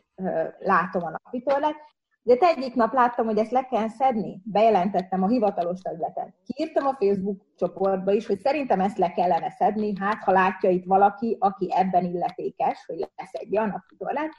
látom 0.59 1.03
a 1.03 1.09
napvitorlát, 1.09 1.75
de 2.23 2.37
egyik 2.39 2.75
nap 2.75 2.93
láttam, 2.93 3.25
hogy 3.25 3.37
ezt 3.37 3.51
le 3.51 3.65
kell 3.65 3.87
szedni, 3.87 4.41
bejelentettem 4.43 5.23
a 5.23 5.27
hivatalos 5.27 5.79
területen. 5.79 6.33
Kiírtam 6.45 6.85
a 6.87 6.95
Facebook 6.99 7.41
csoportba 7.57 8.11
is, 8.11 8.25
hogy 8.27 8.39
szerintem 8.39 8.79
ezt 8.79 8.97
le 8.97 9.11
kellene 9.11 9.49
szedni, 9.49 9.93
hát 9.99 10.23
ha 10.23 10.31
látja 10.31 10.69
itt 10.69 10.85
valaki, 10.85 11.37
aki 11.39 11.69
ebben 11.75 12.05
illetékes, 12.05 12.83
hogy 12.85 13.09
leszedje 13.15 13.61
a 13.61 13.65
napvitorlát, 13.65 14.31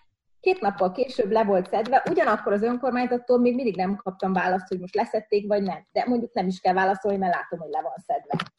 Két 0.44 0.60
nappal 0.60 0.92
később 0.92 1.30
le 1.30 1.44
volt 1.44 1.68
szedve, 1.68 2.02
ugyanakkor 2.10 2.52
az 2.52 2.62
önkormányzattól 2.62 3.38
még 3.38 3.54
mindig 3.54 3.76
nem 3.76 3.96
kaptam 3.96 4.32
választ, 4.32 4.68
hogy 4.68 4.80
most 4.80 4.94
leszették, 4.94 5.46
vagy 5.46 5.62
nem. 5.62 5.86
De 5.92 6.04
mondjuk 6.06 6.32
nem 6.34 6.46
is 6.46 6.60
kell 6.60 6.74
válaszolni, 6.74 7.18
mert 7.18 7.34
látom, 7.34 7.58
hogy 7.58 7.70
le 7.70 7.82
van 7.82 7.92
szedve. 8.06 8.50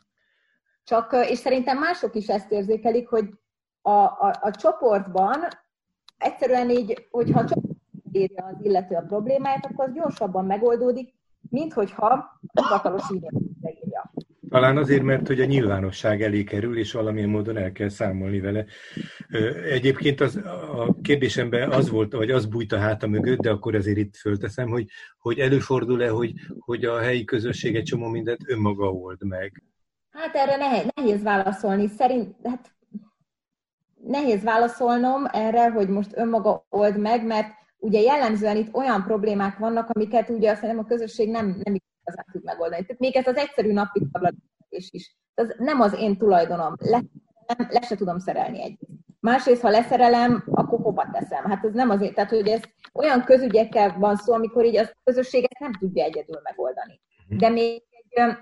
Csak, 0.84 1.30
és 1.30 1.38
szerintem 1.38 1.78
mások 1.78 2.16
is 2.16 2.28
ezt 2.28 2.52
érzékelik, 2.52 3.08
hogy 3.08 3.30
a, 3.82 3.92
a, 3.92 4.38
a 4.42 4.52
csoportban 4.52 5.48
egyszerűen 6.18 6.70
így, 6.70 7.08
hogyha 7.12 7.40
a 7.40 7.46
csoport 7.46 7.78
írja 8.12 8.46
az 8.46 8.56
illető 8.62 8.96
a 8.96 9.02
problémáját, 9.02 9.66
akkor 9.66 9.86
az 9.86 9.94
gyorsabban 9.94 10.46
megoldódik, 10.46 11.14
mint 11.50 11.74
hogyha 11.74 12.40
hivatalos 12.54 13.04
e 13.62 13.70
írja. 13.70 14.14
Talán 14.56 14.78
azért, 14.78 15.04
mert 15.04 15.28
hogy 15.28 15.42
a 15.42 15.46
nyilvánosság 15.46 16.22
elé 16.22 16.44
kerül, 16.44 16.78
és 16.78 16.92
valamilyen 16.92 17.30
módon 17.30 17.58
el 17.58 17.72
kell 17.72 17.90
számolni 17.90 18.40
vele. 18.40 18.66
Egyébként 19.70 20.22
az, 20.22 20.36
a 20.76 20.96
kérdésemben 21.02 21.72
az 21.72 21.90
volt, 21.90 22.14
vagy 22.14 22.32
az 22.32 22.46
bújt 22.46 22.72
a 22.72 22.78
háta 22.78 23.08
mögött, 23.08 23.40
de 23.40 23.50
akkor 23.50 23.76
azért 23.76 23.98
itt 23.98 24.16
fölteszem, 24.16 24.70
hogy, 24.70 24.88
hogy 25.18 25.40
előfordul-e, 25.40 26.10
hogy, 26.10 26.34
hogy 26.60 26.86
a 26.86 27.00
helyi 27.00 27.24
közösség 27.24 27.76
egy 27.76 27.84
csomó 27.84 28.08
mindent 28.08 28.40
önmaga 28.48 28.92
old 28.92 29.24
meg? 29.24 29.64
Hát 30.10 30.36
erre 30.36 30.56
nehéz, 30.96 31.24
válaszolni. 31.24 31.88
Szerint, 31.88 32.36
hát 32.44 32.76
nehéz 34.04 34.44
válaszolnom 34.44 35.26
erre, 35.32 35.70
hogy 35.70 35.88
most 35.88 36.18
önmaga 36.18 36.66
old 36.70 37.00
meg, 37.00 37.26
mert 37.26 37.54
ugye 37.78 38.00
jellemzően 38.00 38.58
itt 38.58 38.74
olyan 38.74 39.04
problémák 39.04 39.58
vannak, 39.58 39.90
amiket 39.90 40.30
ugye 40.30 40.50
hiszem 40.50 40.80
a 40.80 40.86
közösség 40.86 41.30
nem, 41.30 41.62
nem 41.64 41.76
igazán 42.06 42.26
tud 42.32 42.44
megoldani. 42.44 42.86
Tehát 42.86 43.02
még 43.02 43.16
ez 43.16 43.28
az 43.28 43.36
egyszerű 43.36 43.72
napi 43.72 44.08
tablatés 44.12 44.90
is. 44.92 45.16
Ez 45.34 45.48
nem 45.58 45.82
az 45.82 45.94
én 45.94 46.18
tulajdonom. 46.18 46.76
Le, 46.78 47.02
nem, 47.48 47.68
le 47.70 47.82
se 47.82 47.96
tudom 47.96 48.20
szerelni 48.20 48.62
egy. 48.62 48.80
Másrészt, 49.20 49.62
ha 49.62 49.70
leszerelem, 49.70 50.44
akkor 50.52 50.80
hova 50.80 51.10
teszem? 51.12 51.44
Hát 51.44 51.66
ez 51.66 51.74
nem 51.74 51.90
azért, 51.90 52.16
tehát 52.16 52.30
hogy 52.30 52.48
ez 52.48 52.62
olyan 52.94 53.24
közügyekkel 53.24 53.98
van 54.00 54.16
szó, 54.16 54.34
amikor 54.34 54.66
így 54.66 54.78
a 54.78 54.90
közösséget 55.04 55.60
nem 55.60 55.74
tudja 55.74 56.04
egyedül 56.04 56.40
megoldani. 56.44 57.02
De 57.28 57.50
még 57.50 57.84
egy, 57.90 58.38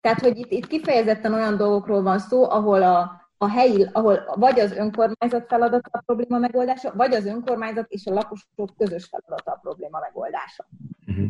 tehát, 0.00 0.20
hogy 0.20 0.36
itt, 0.36 0.50
itt 0.50 0.66
kifejezetten 0.66 1.34
olyan 1.34 1.56
dolgokról 1.56 2.02
van 2.02 2.18
szó, 2.18 2.50
ahol 2.50 2.82
a, 2.82 3.22
a 3.36 3.48
helyi, 3.48 3.88
ahol 3.92 4.34
vagy 4.34 4.60
az 4.60 4.72
önkormányzat 4.72 5.46
feladata 5.46 5.88
a 5.92 6.02
probléma 6.06 6.38
megoldása, 6.38 6.92
vagy 6.94 7.14
az 7.14 7.26
önkormányzat 7.26 7.90
és 7.90 8.06
a 8.06 8.12
lakosok 8.12 8.76
közös 8.76 9.06
feladata 9.06 9.50
a 9.52 9.58
probléma 9.62 9.98
megoldása. 10.00 10.66
Uh-huh. 11.06 11.26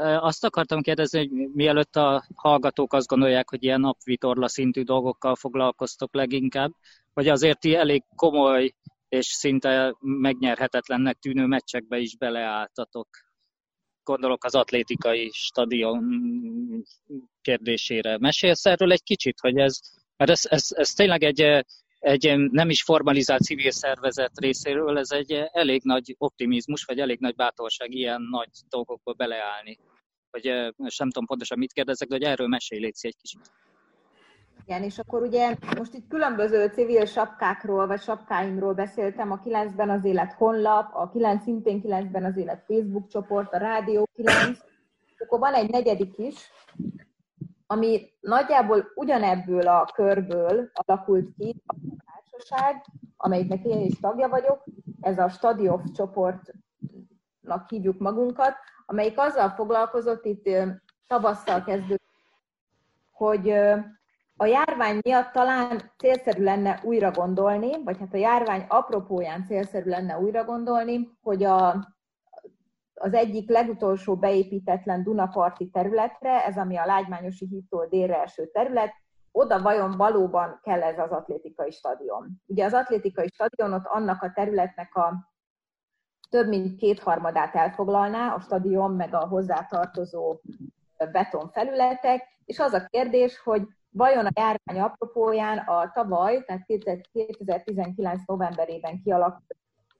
Azt 0.00 0.44
akartam 0.44 0.80
kérdezni, 0.80 1.18
hogy 1.18 1.30
mielőtt 1.52 1.96
a 1.96 2.26
hallgatók 2.34 2.92
azt 2.92 3.06
gondolják, 3.06 3.50
hogy 3.50 3.64
ilyen 3.64 3.80
napvitorla 3.80 4.48
szintű 4.48 4.82
dolgokkal 4.82 5.34
foglalkoztok 5.34 6.14
leginkább, 6.14 6.72
vagy 7.14 7.28
azért 7.28 7.60
ti 7.60 7.74
elég 7.74 8.02
komoly 8.14 8.74
és 9.08 9.26
szinte 9.26 9.96
megnyerhetetlennek 10.00 11.18
tűnő 11.18 11.46
meccsekbe 11.46 11.98
is 11.98 12.16
beleálltatok. 12.16 13.08
Gondolok 14.02 14.44
az 14.44 14.54
atlétikai 14.54 15.30
stadion 15.32 16.04
kérdésére. 17.40 18.18
Mesélsz 18.18 18.66
erről 18.66 18.92
egy 18.92 19.02
kicsit, 19.02 19.40
hogy 19.40 19.58
ez, 19.58 19.80
mert 20.16 20.30
ez, 20.30 20.40
ez, 20.48 20.66
ez 20.70 20.90
tényleg 20.90 21.22
egy 21.22 21.64
egy 21.98 22.50
nem 22.50 22.70
is 22.70 22.82
formalizált 22.82 23.42
civil 23.42 23.70
szervezet 23.70 24.38
részéről, 24.38 24.98
ez 24.98 25.10
egy 25.10 25.32
elég 25.52 25.80
nagy 25.84 26.14
optimizmus, 26.18 26.84
vagy 26.84 26.98
elég 26.98 27.20
nagy 27.20 27.34
bátorság 27.34 27.94
ilyen 27.94 28.22
nagy 28.30 28.48
dolgokba 28.68 29.12
beleállni. 29.12 29.78
Vagy 30.30 30.74
most 30.76 30.98
nem 30.98 31.10
tudom 31.10 31.26
pontosan 31.26 31.58
mit 31.58 31.72
kérdezek, 31.72 32.08
de 32.08 32.14
hogy 32.14 32.24
erről 32.24 32.46
mesélj 32.46 32.80
légy 32.80 32.96
egy 33.00 33.16
kicsit. 33.16 33.40
Igen, 34.64 34.82
és 34.82 34.98
akkor 34.98 35.22
ugye 35.22 35.56
most 35.76 35.94
itt 35.94 36.08
különböző 36.08 36.66
civil 36.66 37.04
sapkákról, 37.04 37.86
vagy 37.86 38.00
sapkáimról 38.00 38.74
beszéltem, 38.74 39.30
a 39.32 39.40
9-ben 39.44 39.90
az 39.90 40.04
élet 40.04 40.32
honlap, 40.32 40.94
a 40.94 41.10
9 41.10 41.42
szintén 41.42 41.80
9-ben 41.84 42.24
az 42.24 42.36
élet 42.36 42.64
Facebook 42.66 43.08
csoport, 43.08 43.52
a 43.52 43.58
Rádió 43.58 44.08
9, 44.14 44.58
akkor 45.18 45.38
van 45.38 45.54
egy 45.54 45.70
negyedik 45.70 46.18
is, 46.18 46.36
ami 47.66 48.12
nagyjából 48.20 48.92
ugyanebből 48.94 49.68
a 49.68 49.90
körből 49.94 50.70
alakult 50.72 51.28
ki 51.38 51.62
a 51.66 51.74
társaság, 52.04 52.84
amelyiknek 53.16 53.64
én 53.64 53.80
is 53.80 54.00
tagja 54.00 54.28
vagyok, 54.28 54.64
ez 55.00 55.18
a 55.18 55.28
Stadioff 55.28 55.82
csoportnak 55.94 57.68
hívjuk 57.68 57.98
magunkat, 57.98 58.54
amelyik 58.86 59.18
azzal 59.18 59.48
foglalkozott 59.48 60.24
itt 60.24 60.48
tavasszal 61.06 61.64
kezdődött, 61.64 62.04
hogy 63.10 63.50
a 64.36 64.46
járvány 64.46 64.98
miatt 65.02 65.32
talán 65.32 65.92
célszerű 65.96 66.42
lenne 66.42 66.80
újra 66.84 67.10
gondolni, 67.10 67.82
vagy 67.84 67.98
hát 67.98 68.14
a 68.14 68.16
járvány 68.16 68.64
apropóján 68.68 69.44
célszerű 69.44 69.90
lenne 69.90 70.18
újra 70.18 70.44
gondolni, 70.44 71.18
hogy 71.22 71.44
a 71.44 71.86
az 72.98 73.14
egyik 73.14 73.50
legutolsó 73.50 74.16
beépítetlen 74.16 75.02
Dunaparti 75.02 75.68
területre, 75.68 76.44
ez 76.44 76.56
ami 76.56 76.76
a 76.76 76.86
Lágymányosi 76.86 77.46
hídtól 77.46 77.86
délre 77.86 78.22
eső 78.22 78.46
terület, 78.46 78.92
oda 79.32 79.62
vajon 79.62 79.96
valóban 79.96 80.60
kell 80.62 80.82
ez 80.82 80.98
az 80.98 81.10
atlétikai 81.10 81.70
stadion. 81.70 82.42
Ugye 82.46 82.64
az 82.64 82.72
atlétikai 82.72 83.28
stadionot 83.28 83.86
annak 83.86 84.22
a 84.22 84.32
területnek 84.34 84.94
a 84.94 85.30
több 86.30 86.48
mint 86.48 86.76
kétharmadát 86.76 87.54
elfoglalná, 87.54 88.34
a 88.34 88.40
stadion 88.40 88.90
meg 88.90 89.14
a 89.14 89.26
hozzátartozó 89.26 90.40
betonfelületek, 91.12 92.22
és 92.44 92.58
az 92.58 92.72
a 92.72 92.86
kérdés, 92.86 93.38
hogy 93.38 93.62
vajon 93.90 94.26
a 94.26 94.30
járvány 94.34 94.80
apropóján 94.80 95.58
a 95.58 95.90
tavaly, 95.94 96.44
tehát 96.44 96.66
2019 97.12 98.20
novemberében 98.26 99.02
kialakult 99.02 99.56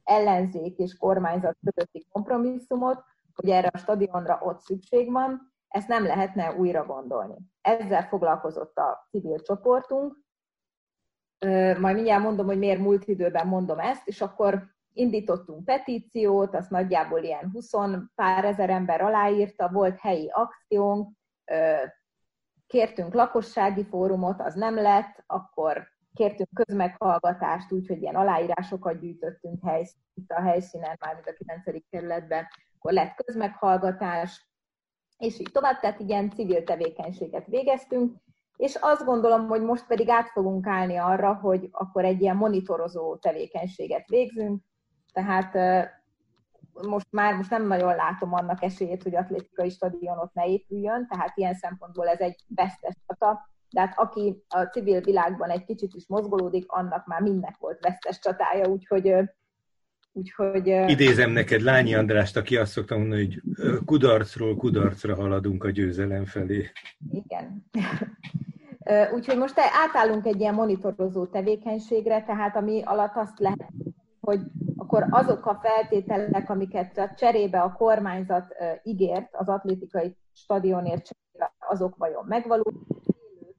ellenzék 0.06 0.78
és 0.78 0.96
kormányzat 0.96 1.56
közötti 1.64 2.06
kompromisszumot, 2.10 3.04
hogy 3.34 3.50
erre 3.50 3.70
a 3.72 3.78
stadionra 3.78 4.40
ott 4.42 4.60
szükség 4.60 5.12
van, 5.12 5.54
ezt 5.68 5.88
nem 5.88 6.04
lehetne 6.04 6.52
újra 6.52 6.84
gondolni. 6.84 7.36
Ezzel 7.60 8.08
foglalkozott 8.08 8.76
a 8.76 9.06
civil 9.10 9.40
csoportunk. 9.40 10.16
Majd 11.78 11.94
mindjárt 11.94 12.22
mondom, 12.22 12.46
hogy 12.46 12.58
miért 12.58 12.80
múlt 12.80 13.06
időben 13.06 13.46
mondom 13.46 13.78
ezt, 13.78 14.08
és 14.08 14.20
akkor 14.20 14.74
indítottunk 14.92 15.64
petíciót, 15.64 16.54
azt 16.54 16.70
nagyjából 16.70 17.22
ilyen 17.22 17.50
20 17.52 17.70
pár 18.14 18.44
ezer 18.44 18.70
ember 18.70 19.00
aláírta, 19.00 19.68
volt 19.68 20.00
helyi 20.00 20.30
akciónk, 20.32 21.16
kértünk 22.66 23.14
lakossági 23.14 23.84
fórumot, 23.84 24.40
az 24.40 24.54
nem 24.54 24.74
lett, 24.74 25.22
akkor 25.26 25.88
kértünk 26.16 26.48
közmeghallgatást, 26.54 27.72
úgyhogy 27.72 28.02
ilyen 28.02 28.14
aláírásokat 28.14 29.00
gyűjtöttünk 29.00 29.60
helyszínt, 29.64 30.30
a 30.30 30.40
helyszínen, 30.40 30.96
mármint 31.00 31.26
a 31.26 31.32
9. 31.62 31.84
kerületben, 31.90 32.46
akkor 32.76 32.92
lett 32.92 33.14
közmeghallgatás, 33.14 34.48
és 35.18 35.38
így 35.38 35.50
tovább, 35.52 35.80
tehát 35.80 36.00
ilyen 36.00 36.30
civil 36.30 36.64
tevékenységet 36.64 37.46
végeztünk, 37.46 38.16
és 38.56 38.74
azt 38.80 39.04
gondolom, 39.04 39.46
hogy 39.46 39.62
most 39.62 39.86
pedig 39.86 40.08
át 40.08 40.28
fogunk 40.28 40.66
állni 40.66 40.96
arra, 40.96 41.34
hogy 41.34 41.68
akkor 41.72 42.04
egy 42.04 42.20
ilyen 42.20 42.36
monitorozó 42.36 43.16
tevékenységet 43.16 44.08
végzünk, 44.08 44.62
Tehát 45.12 45.54
most 46.82 47.06
már 47.10 47.34
most 47.34 47.50
nem 47.50 47.66
nagyon 47.66 47.94
látom 47.94 48.32
annak 48.32 48.62
esélyét, 48.62 49.02
hogy 49.02 49.14
atlétikai 49.14 49.70
stadionot 49.70 50.34
ne 50.34 50.46
épüljön, 50.46 51.06
tehát 51.06 51.36
ilyen 51.36 51.54
szempontból 51.54 52.08
ez 52.08 52.20
egy 52.20 52.44
vesztes 52.48 52.94
csata, 53.06 53.48
de 53.70 53.80
hát 53.80 53.98
aki 53.98 54.42
a 54.48 54.62
civil 54.62 55.00
világban 55.00 55.50
egy 55.50 55.64
kicsit 55.64 55.94
is 55.94 56.04
mozgolódik, 56.06 56.64
annak 56.66 57.06
már 57.06 57.20
mindnek 57.20 57.56
volt 57.58 57.80
vesztes 57.80 58.18
csatája, 58.18 58.68
úgyhogy 58.68 59.14
Úgyhogy, 60.16 60.66
Idézem 60.66 61.30
neked 61.30 61.60
Lányi 61.60 61.94
Andrást, 61.94 62.36
aki 62.36 62.56
azt 62.56 62.72
szokta 62.72 62.98
mondani, 62.98 63.24
hogy 63.24 63.42
kudarcról 63.84 64.56
kudarcra 64.56 65.14
haladunk 65.14 65.64
a 65.64 65.70
győzelem 65.70 66.24
felé. 66.24 66.70
Igen. 67.10 67.64
Úgyhogy 69.14 69.36
most 69.38 69.54
átállunk 69.84 70.26
egy 70.26 70.40
ilyen 70.40 70.54
monitorozó 70.54 71.26
tevékenységre, 71.26 72.22
tehát 72.22 72.56
ami 72.56 72.82
alatt 72.82 73.16
azt 73.16 73.38
lehet, 73.38 73.72
hogy 74.20 74.40
akkor 74.76 75.06
azok 75.10 75.46
a 75.46 75.60
feltételek, 75.62 76.50
amiket 76.50 76.98
a 76.98 77.14
cserébe 77.16 77.60
a 77.60 77.72
kormányzat 77.72 78.54
ígért 78.82 79.28
az 79.32 79.48
atlétikai 79.48 80.16
stadionért 80.32 81.08
cserébe, 81.08 81.54
azok 81.58 81.96
vajon 81.96 82.24
megvalósulnak 82.28 82.95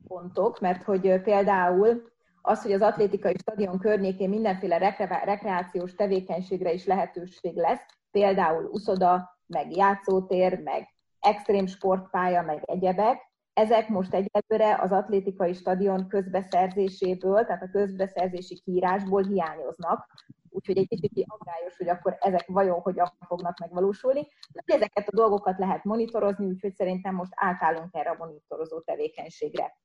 pontok, 0.07 0.59
mert 0.59 0.83
hogy 0.83 1.21
például 1.21 2.11
az, 2.41 2.61
hogy 2.61 2.71
az 2.71 2.81
atlétikai 2.81 3.35
stadion 3.37 3.79
környékén 3.79 4.29
mindenféle 4.29 4.77
rekre- 4.77 5.23
rekreációs 5.23 5.95
tevékenységre 5.95 6.73
is 6.73 6.85
lehetőség 6.85 7.55
lesz, 7.55 7.85
például 8.11 8.63
uszoda, 8.63 9.39
meg 9.47 9.75
játszótér, 9.75 10.59
meg 10.63 10.87
extrém 11.19 11.65
sportpálya, 11.65 12.41
meg 12.41 12.63
egyebek, 12.65 13.27
ezek 13.53 13.89
most 13.89 14.13
egyelőre 14.13 14.77
az 14.81 14.91
atlétikai 14.91 15.53
stadion 15.53 16.07
közbeszerzéséből, 16.07 17.45
tehát 17.45 17.63
a 17.63 17.69
közbeszerzési 17.71 18.61
kiírásból 18.63 19.23
hiányoznak, 19.23 20.07
úgyhogy 20.49 20.77
egy 20.77 20.87
kicsit 20.87 21.25
aggályos, 21.27 21.77
hogy 21.77 21.89
akkor 21.89 22.17
ezek 22.19 22.47
vajon 22.47 22.79
hogyan 22.79 23.11
fognak 23.27 23.57
megvalósulni. 23.57 24.27
De 24.51 24.73
ezeket 24.73 25.07
a 25.07 25.15
dolgokat 25.15 25.57
lehet 25.57 25.83
monitorozni, 25.83 26.45
úgyhogy 26.45 26.75
szerintem 26.75 27.15
most 27.15 27.31
átállunk 27.35 27.89
erre 27.91 28.09
a 28.09 28.15
monitorozó 28.17 28.79
tevékenységre. 28.79 29.77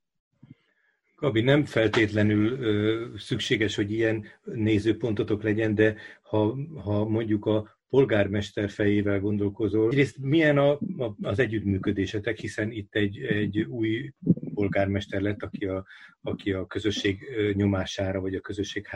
Gabi, 1.22 1.40
nem 1.40 1.64
feltétlenül 1.64 2.60
ö, 2.60 3.06
szükséges, 3.16 3.74
hogy 3.74 3.90
ilyen 3.90 4.24
nézőpontotok 4.44 5.42
legyen, 5.42 5.74
de 5.74 5.94
ha, 6.22 6.56
ha 6.74 7.08
mondjuk 7.08 7.46
a 7.46 7.78
polgármester 7.88 8.70
fejével 8.70 9.20
gondolkozol, 9.20 9.90
egyrészt 9.90 10.18
milyen 10.18 10.58
a, 10.58 10.70
a, 10.72 11.14
az 11.22 11.38
együttműködésetek, 11.38 12.38
hiszen 12.38 12.70
itt 12.70 12.94
egy, 12.94 13.18
egy 13.18 13.60
új 13.60 14.12
polgármester 14.54 15.20
lett, 15.20 15.42
aki 15.42 15.66
a, 15.66 15.86
aki 16.22 16.52
a 16.52 16.66
közösség 16.66 17.18
nyomására, 17.54 18.20
vagy 18.20 18.34
a 18.34 18.40
közösség 18.40 18.88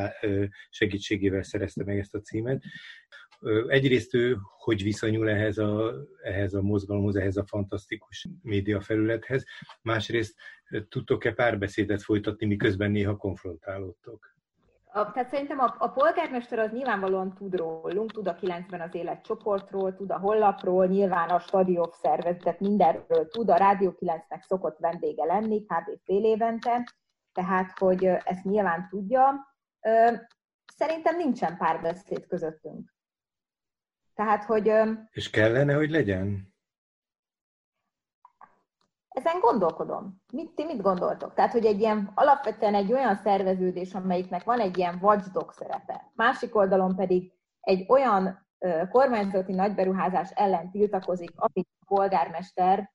segítségével 0.71 1.43
szerezte 1.43 1.85
meg 1.85 1.99
ezt 1.99 2.15
a 2.15 2.21
címet. 2.21 2.63
Egyrészt 3.69 4.15
ő 4.15 4.37
hogy 4.67 4.83
viszonyul 4.83 5.29
ehhez 5.29 5.59
a, 5.59 5.93
ehhez 6.23 6.55
a 6.55 6.63
mozgalomhoz, 6.63 7.17
ehhez 7.17 7.37
a 7.37 7.45
fantasztikus 7.47 8.29
média 8.43 8.81
felülethez, 8.81 9.45
másrészt 9.83 10.35
tudtok-e 10.89 11.33
párbeszédet 11.33 12.03
folytatni, 12.03 12.47
miközben 12.47 12.91
néha 12.91 13.17
konfrontálódtok? 13.17 14.35
A, 14.93 15.11
tehát 15.13 15.29
szerintem 15.29 15.59
a, 15.59 15.75
a 15.79 15.89
polgármester 15.89 16.59
az 16.59 16.71
nyilvánvalóan 16.73 17.35
tud 17.35 17.55
rólunk, 17.55 18.13
tud 18.13 18.29
a 18.29 18.35
90 18.35 18.81
az 18.81 18.95
élet 18.95 19.23
csoportról, 19.23 19.95
tud 19.95 20.11
a 20.11 20.19
hollapról, 20.19 20.87
nyilván 20.87 21.29
a 21.29 21.39
stadion 21.39 21.91
szervezetet 21.93 22.61
mindenről 22.61 23.29
tud, 23.29 23.51
a 23.51 23.57
Rádió 23.57 23.97
9-nek 24.01 24.41
szokott 24.41 24.79
vendége 24.79 25.25
lenni, 25.25 25.63
kb. 25.63 25.99
fél 26.05 26.25
évente, 26.25 26.93
tehát 27.33 27.79
hogy 27.79 28.05
ezt 28.05 28.45
nyilván 28.45 28.89
tudja. 28.91 29.55
Szerintem 30.77 31.17
nincsen 31.17 31.57
párbeszéd 31.57 32.27
közöttünk. 32.27 32.96
Tehát, 34.17 34.45
hogy... 34.45 34.73
És 35.11 35.31
kellene, 35.31 35.75
hogy 35.75 35.91
legyen? 35.91 36.55
Ezen 39.09 39.41
gondolkodom. 39.41 40.23
Mit, 40.33 40.51
ti 40.55 40.65
mit 40.65 40.83
gondoltok? 40.83 41.35
Tehát, 41.35 41.53
hogy 41.53 41.65
egy 41.65 41.81
ilyen 41.81 42.11
alapvetően 42.15 42.75
egy 42.75 42.93
olyan 42.93 43.17
szerveződés, 43.17 43.95
amelyiknek 43.95 44.45
van 44.45 44.61
egy 44.61 44.79
ilyen 44.79 44.99
watchdog 45.03 45.53
szerepe, 45.53 46.11
másik 46.15 46.57
oldalon 46.57 46.97
pedig 46.97 47.33
egy 47.61 47.85
olyan 47.89 48.47
uh, 48.59 48.89
kormányzati 48.89 49.53
nagyberuházás 49.53 50.31
ellen 50.31 50.71
tiltakozik, 50.71 51.31
amit 51.35 51.69
a 51.81 51.95
polgármester, 51.95 52.91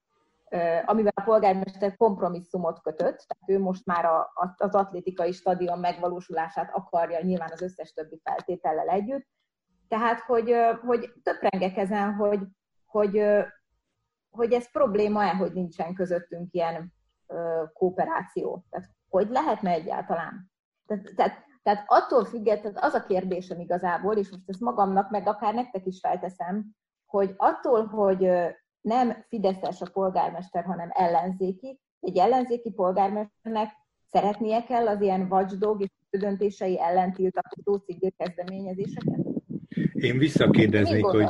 uh, 0.51 0.83
amivel 0.85 1.13
a 1.15 1.21
polgármester 1.23 1.97
kompromisszumot 1.97 2.81
kötött, 2.81 3.25
tehát 3.27 3.47
ő 3.47 3.59
most 3.59 3.85
már 3.85 4.05
a, 4.05 4.19
a, 4.19 4.55
az 4.57 4.75
atlétikai 4.75 5.31
stadion 5.31 5.79
megvalósulását 5.79 6.69
akarja 6.73 7.21
nyilván 7.21 7.49
az 7.51 7.61
összes 7.61 7.93
többi 7.93 8.19
feltétellel 8.23 8.87
együtt. 8.87 9.27
Tehát, 9.91 10.19
hogy, 10.19 10.55
hogy 10.85 11.13
töprengek 11.23 11.77
ezen, 11.77 12.13
hogy, 12.13 12.39
hogy 12.85 13.23
hogy 14.29 14.53
ez 14.53 14.71
probléma-e, 14.71 15.35
hogy 15.35 15.53
nincsen 15.53 15.93
közöttünk 15.93 16.53
ilyen 16.53 16.93
kooperáció. 17.73 18.65
Tehát 18.69 18.89
hogy 19.09 19.29
lehetne 19.29 19.71
egyáltalán? 19.71 20.51
Tehát, 20.85 21.15
tehát, 21.15 21.45
tehát 21.63 21.83
attól 21.87 22.25
függetlenül 22.25 22.77
az 22.77 22.93
a 22.93 23.03
kérdésem 23.03 23.59
igazából, 23.59 24.15
és 24.15 24.29
most 24.29 24.49
ezt 24.49 24.59
magamnak, 24.59 25.09
meg 25.09 25.27
akár 25.27 25.53
nektek 25.53 25.85
is 25.85 25.99
felteszem, 25.99 26.75
hogy 27.05 27.33
attól, 27.37 27.85
hogy 27.85 28.29
nem 28.81 29.25
Fideszes 29.27 29.81
a 29.81 29.89
polgármester, 29.93 30.63
hanem 30.63 30.89
ellenzéki, 30.91 31.79
egy 31.99 32.17
ellenzéki 32.17 32.71
polgármesternek 32.71 33.69
szeretnie 34.11 34.63
kell 34.63 34.87
az 34.87 35.01
ilyen 35.01 35.27
watchdog 35.31 35.81
és 35.81 35.89
döntései 36.09 36.79
ellen 36.79 37.13
tiltakozó 37.13 37.75
civil 37.75 38.11
kezdeményezéseket? 38.17 39.30
Én 39.93 40.17
visszakérdeznék, 40.17 41.03
hogy 41.03 41.27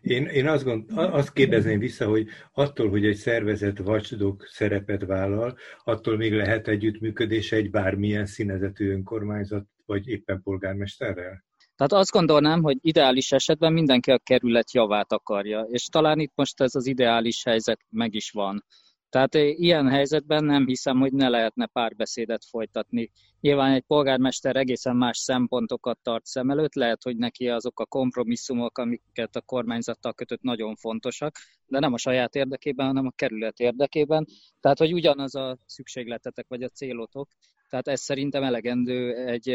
én, 0.00 0.26
én 0.26 0.48
azt, 0.48 0.64
gond, 0.64 0.84
azt 0.94 1.32
kérdezném 1.32 1.78
vissza, 1.78 2.08
hogy 2.08 2.26
attól, 2.52 2.88
hogy 2.88 3.06
egy 3.06 3.16
szervezet 3.16 3.80
watchdog 3.80 4.46
szerepet 4.46 5.04
vállal, 5.04 5.56
attól 5.84 6.16
még 6.16 6.32
lehet 6.32 6.68
együttműködése 6.68 7.56
egy 7.56 7.70
bármilyen 7.70 8.26
színezetű 8.26 8.90
önkormányzat, 8.90 9.66
vagy 9.86 10.08
éppen 10.08 10.42
polgármesterrel? 10.42 11.44
Tehát 11.76 11.92
azt 11.92 12.10
gondolnám, 12.10 12.62
hogy 12.62 12.76
ideális 12.80 13.32
esetben 13.32 13.72
mindenki 13.72 14.10
a 14.10 14.18
kerület 14.18 14.72
javát 14.72 15.12
akarja, 15.12 15.60
és 15.60 15.84
talán 15.84 16.18
itt 16.18 16.32
most 16.34 16.60
ez 16.60 16.74
az 16.74 16.86
ideális 16.86 17.44
helyzet 17.44 17.80
meg 17.90 18.14
is 18.14 18.30
van. 18.30 18.64
Tehát 19.10 19.34
ilyen 19.34 19.88
helyzetben 19.88 20.44
nem 20.44 20.66
hiszem, 20.66 20.98
hogy 20.98 21.12
ne 21.12 21.28
lehetne 21.28 21.66
párbeszédet 21.66 22.44
folytatni. 22.44 23.10
Nyilván 23.40 23.72
egy 23.72 23.82
polgármester 23.82 24.56
egészen 24.56 24.96
más 24.96 25.18
szempontokat 25.18 25.98
tart 26.02 26.24
szem 26.24 26.50
előtt, 26.50 26.74
lehet, 26.74 27.02
hogy 27.02 27.16
neki 27.16 27.48
azok 27.48 27.80
a 27.80 27.86
kompromisszumok, 27.86 28.78
amiket 28.78 29.36
a 29.36 29.40
kormányzattal 29.40 30.12
kötött 30.12 30.42
nagyon 30.42 30.76
fontosak, 30.76 31.36
de 31.66 31.78
nem 31.78 31.92
a 31.92 31.98
saját 31.98 32.34
érdekében, 32.34 32.86
hanem 32.86 33.06
a 33.06 33.12
kerület 33.16 33.58
érdekében. 33.58 34.26
Tehát, 34.60 34.78
hogy 34.78 34.92
ugyanaz 34.92 35.34
a 35.34 35.58
szükségletetek 35.66 36.46
vagy 36.48 36.62
a 36.62 36.68
célotok. 36.68 37.28
Tehát 37.68 37.88
ez 37.88 38.00
szerintem 38.00 38.42
elegendő 38.42 39.14
egy, 39.14 39.48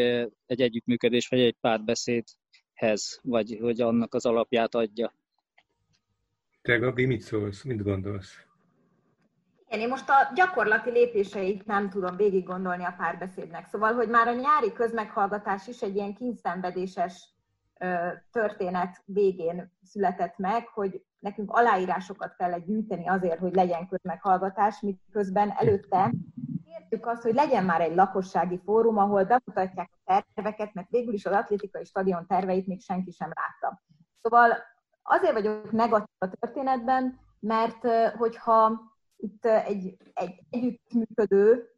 egy 0.45 0.61
együttműködés 0.61 1.27
vagy 1.27 1.39
egy 1.39 1.55
párbeszédhez, 1.61 3.19
vagy 3.23 3.57
hogy 3.61 3.81
annak 3.81 4.13
az 4.13 4.25
alapját 4.25 4.75
adja. 4.75 5.13
Te, 6.61 6.77
Gabi, 6.77 7.05
mit 7.05 7.21
szólsz? 7.21 7.63
Mit 7.63 7.83
gondolsz? 7.83 8.45
Igen, 9.67 9.79
én 9.79 9.87
most 9.87 10.09
a 10.09 10.33
gyakorlati 10.33 10.89
lépéseit 10.89 11.65
nem 11.65 11.89
tudom 11.89 12.15
végig 12.15 12.45
gondolni 12.45 12.83
a 12.83 12.95
párbeszédnek. 12.97 13.65
Szóval, 13.65 13.93
hogy 13.93 14.09
már 14.09 14.27
a 14.27 14.33
nyári 14.33 14.73
közmeghallgatás 14.73 15.67
is 15.67 15.81
egy 15.81 15.95
ilyen 15.95 16.13
kényszenvedéses 16.13 17.33
történet 18.31 19.01
végén 19.05 19.71
született 19.83 20.37
meg, 20.37 20.67
hogy 20.67 21.03
nekünk 21.19 21.51
aláírásokat 21.51 22.35
kellett 22.35 22.65
gyűjteni 22.65 23.07
azért, 23.07 23.39
hogy 23.39 23.55
legyen 23.55 23.87
közmeghallgatás, 23.87 24.79
miközben 24.79 25.53
előtte 25.57 26.11
kértük 26.65 27.05
azt, 27.05 27.21
hogy 27.21 27.33
legyen 27.33 27.63
már 27.63 27.81
egy 27.81 27.95
lakossági 27.95 28.61
fórum, 28.65 28.97
ahol 28.97 29.23
bemutatják 29.23 29.89
a 30.05 30.23
terveket, 30.33 30.73
mert 30.73 30.89
végül 30.89 31.13
is 31.13 31.25
az 31.25 31.33
atlétikai 31.33 31.83
stadion 31.83 32.27
terveit 32.27 32.67
még 32.67 32.81
senki 32.81 33.11
sem 33.11 33.31
látta. 33.33 33.81
Szóval 34.21 34.53
azért 35.03 35.33
vagyok 35.33 35.71
negatív 35.71 36.15
a 36.17 36.29
történetben, 36.39 37.19
mert 37.39 37.87
hogyha 38.17 38.81
itt 39.25 39.45
egy, 39.45 39.97
egy 40.13 40.39
együttműködő, 40.49 41.69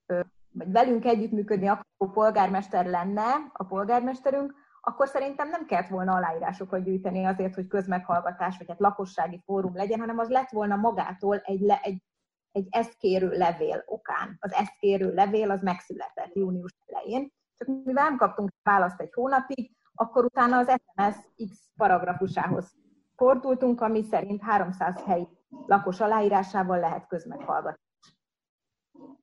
vagy 0.51 0.71
velünk 0.71 1.05
együttműködni 1.05 1.67
akaró 1.67 2.11
polgármester 2.13 2.85
lenne 2.85 3.25
a 3.53 3.63
polgármesterünk, 3.63 4.53
akkor 4.81 5.07
szerintem 5.07 5.49
nem 5.49 5.65
kellett 5.65 5.89
volna 5.89 6.15
aláírásokat 6.15 6.83
gyűjteni 6.83 7.25
azért, 7.25 7.55
hogy 7.55 7.67
közmeghallgatás, 7.67 8.57
vagy 8.57 8.67
hát 8.67 8.79
lakossági 8.79 9.41
fórum 9.45 9.75
legyen, 9.75 9.99
hanem 9.99 10.19
az 10.19 10.29
lett 10.29 10.49
volna 10.49 10.75
magától 10.75 11.37
egy, 11.37 11.59
le, 11.59 11.79
egy, 11.83 12.03
egy 12.51 12.67
ezt 12.69 12.97
kérő 12.97 13.29
levél 13.29 13.83
okán. 13.85 14.37
Az 14.39 14.53
ezt 14.53 14.77
kérő 14.79 15.13
levél 15.13 15.51
az 15.51 15.61
megszületett 15.61 16.33
június 16.33 16.75
elején, 16.85 17.31
csak 17.57 17.67
mivel 17.67 18.03
nem 18.03 18.17
kaptunk 18.17 18.49
választ 18.63 19.01
egy 19.01 19.13
hónapig, 19.13 19.71
akkor 19.93 20.25
utána 20.25 20.57
az 20.57 20.67
SMS 20.67 21.15
X 21.49 21.69
paragrafusához 21.75 22.75
fordultunk, 23.15 23.81
ami 23.81 24.03
szerint 24.03 24.41
300 24.41 25.03
helyi 25.03 25.36
lakos 25.67 25.99
aláírásával 25.99 26.79
lehet 26.79 27.07
közmeghallgatás. 27.07 28.15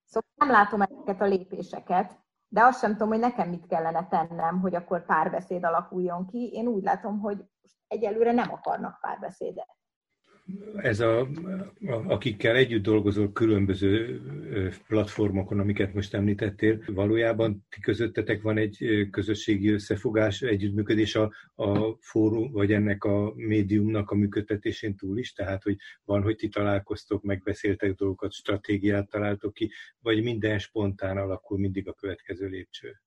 Szóval 0.05 0.31
nem 0.35 0.51
látom 0.51 0.83
ezeket 0.83 1.21
a 1.21 1.25
lépéseket, 1.25 2.19
de 2.49 2.65
azt 2.65 2.79
sem 2.79 2.93
tudom, 2.93 3.09
hogy 3.09 3.19
nekem 3.19 3.49
mit 3.49 3.67
kellene 3.67 4.09
tennem, 4.09 4.61
hogy 4.61 4.75
akkor 4.75 5.05
párbeszéd 5.05 5.65
alakuljon 5.65 6.27
ki. 6.27 6.51
Én 6.53 6.67
úgy 6.67 6.83
látom, 6.83 7.21
hogy 7.21 7.45
egyelőre 7.87 8.33
nem 8.33 8.53
akarnak 8.53 9.01
párbeszédet 9.01 9.77
ez 10.77 11.01
a, 11.01 11.29
akikkel 11.87 12.57
együtt 12.57 12.83
dolgozol 12.83 13.33
különböző 13.33 14.21
platformokon, 14.89 15.59
amiket 15.59 15.95
most 15.95 16.15
említettél, 16.15 16.83
valójában 16.87 17.67
ti 17.71 17.81
közöttetek 17.81 18.43
van 18.43 18.57
egy 18.57 19.09
közösségi 19.11 19.69
összefogás, 19.69 20.43
együttműködés 20.43 21.15
a, 21.15 21.33
a 21.55 21.97
fórum, 22.01 22.53
vagy 22.53 22.73
ennek 22.73 23.05
a 23.05 23.33
médiumnak 23.35 24.11
a 24.11 24.15
működtetésén 24.15 24.97
túl 24.97 25.19
is? 25.19 25.33
Tehát, 25.33 25.63
hogy 25.63 25.77
van, 26.05 26.23
hogy 26.23 26.37
ti 26.37 26.49
találkoztok, 26.49 27.23
megbeszéltek 27.23 27.95
dolgokat, 27.95 28.33
stratégiát 28.33 29.09
találtok 29.09 29.55
ki, 29.55 29.71
vagy 30.01 30.23
minden 30.23 30.59
spontán 30.59 31.17
alakul 31.17 31.59
mindig 31.59 31.89
a 31.89 31.93
következő 31.93 32.47
lépcső? 32.47 33.03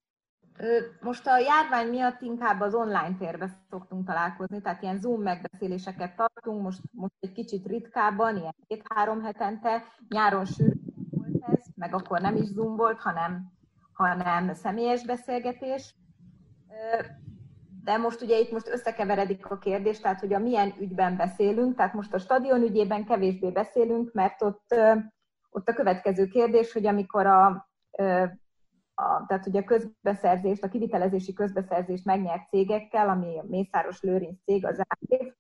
Most 1.01 1.27
a 1.27 1.37
járvány 1.37 1.87
miatt 1.89 2.21
inkább 2.21 2.61
az 2.61 2.73
online 2.73 3.15
térbe 3.19 3.49
szoktunk 3.69 4.05
találkozni, 4.05 4.61
tehát 4.61 4.81
ilyen 4.81 4.99
Zoom 4.99 5.21
megbeszéléseket 5.21 6.15
tartunk, 6.15 6.61
most, 6.61 6.81
most 6.91 7.13
egy 7.19 7.31
kicsit 7.31 7.65
ritkábban, 7.65 8.37
ilyen 8.37 8.55
két-három 8.67 9.21
hetente, 9.21 9.83
nyáron 10.09 10.45
sűrű 10.45 10.79
volt 11.09 11.43
ez, 11.51 11.65
meg 11.75 11.93
akkor 11.93 12.21
nem 12.21 12.35
is 12.35 12.47
Zoom 12.47 12.75
volt, 12.75 12.99
hanem, 12.99 13.51
hanem 13.93 14.53
személyes 14.53 15.05
beszélgetés. 15.05 15.95
De 17.83 17.97
most 17.97 18.21
ugye 18.21 18.39
itt 18.39 18.51
most 18.51 18.67
összekeveredik 18.67 19.45
a 19.45 19.57
kérdés, 19.57 19.99
tehát 19.99 20.19
hogy 20.19 20.33
a 20.33 20.39
milyen 20.39 20.73
ügyben 20.79 21.17
beszélünk, 21.17 21.75
tehát 21.75 21.93
most 21.93 22.13
a 22.13 22.19
stadion 22.19 22.61
ügyében 22.61 23.05
kevésbé 23.05 23.51
beszélünk, 23.51 24.13
mert 24.13 24.41
ott, 24.41 24.75
ott 25.49 25.69
a 25.69 25.73
következő 25.73 26.25
kérdés, 26.25 26.73
hogy 26.73 26.85
amikor 26.85 27.25
a 27.25 27.69
a, 28.99 29.25
tehát 29.27 29.47
ugye 29.47 29.60
a 29.60 29.63
közbeszerzést, 29.63 30.63
a 30.63 30.67
kivitelezési 30.67 31.33
közbeszerzést 31.33 32.05
megnyert 32.05 32.49
cégekkel, 32.49 33.10
ami 33.10 33.39
a 33.39 33.45
Mészáros 33.47 34.01
Lőrinc 34.01 34.43
cég, 34.43 34.65
az 34.65 34.81
AIV, 34.88 35.33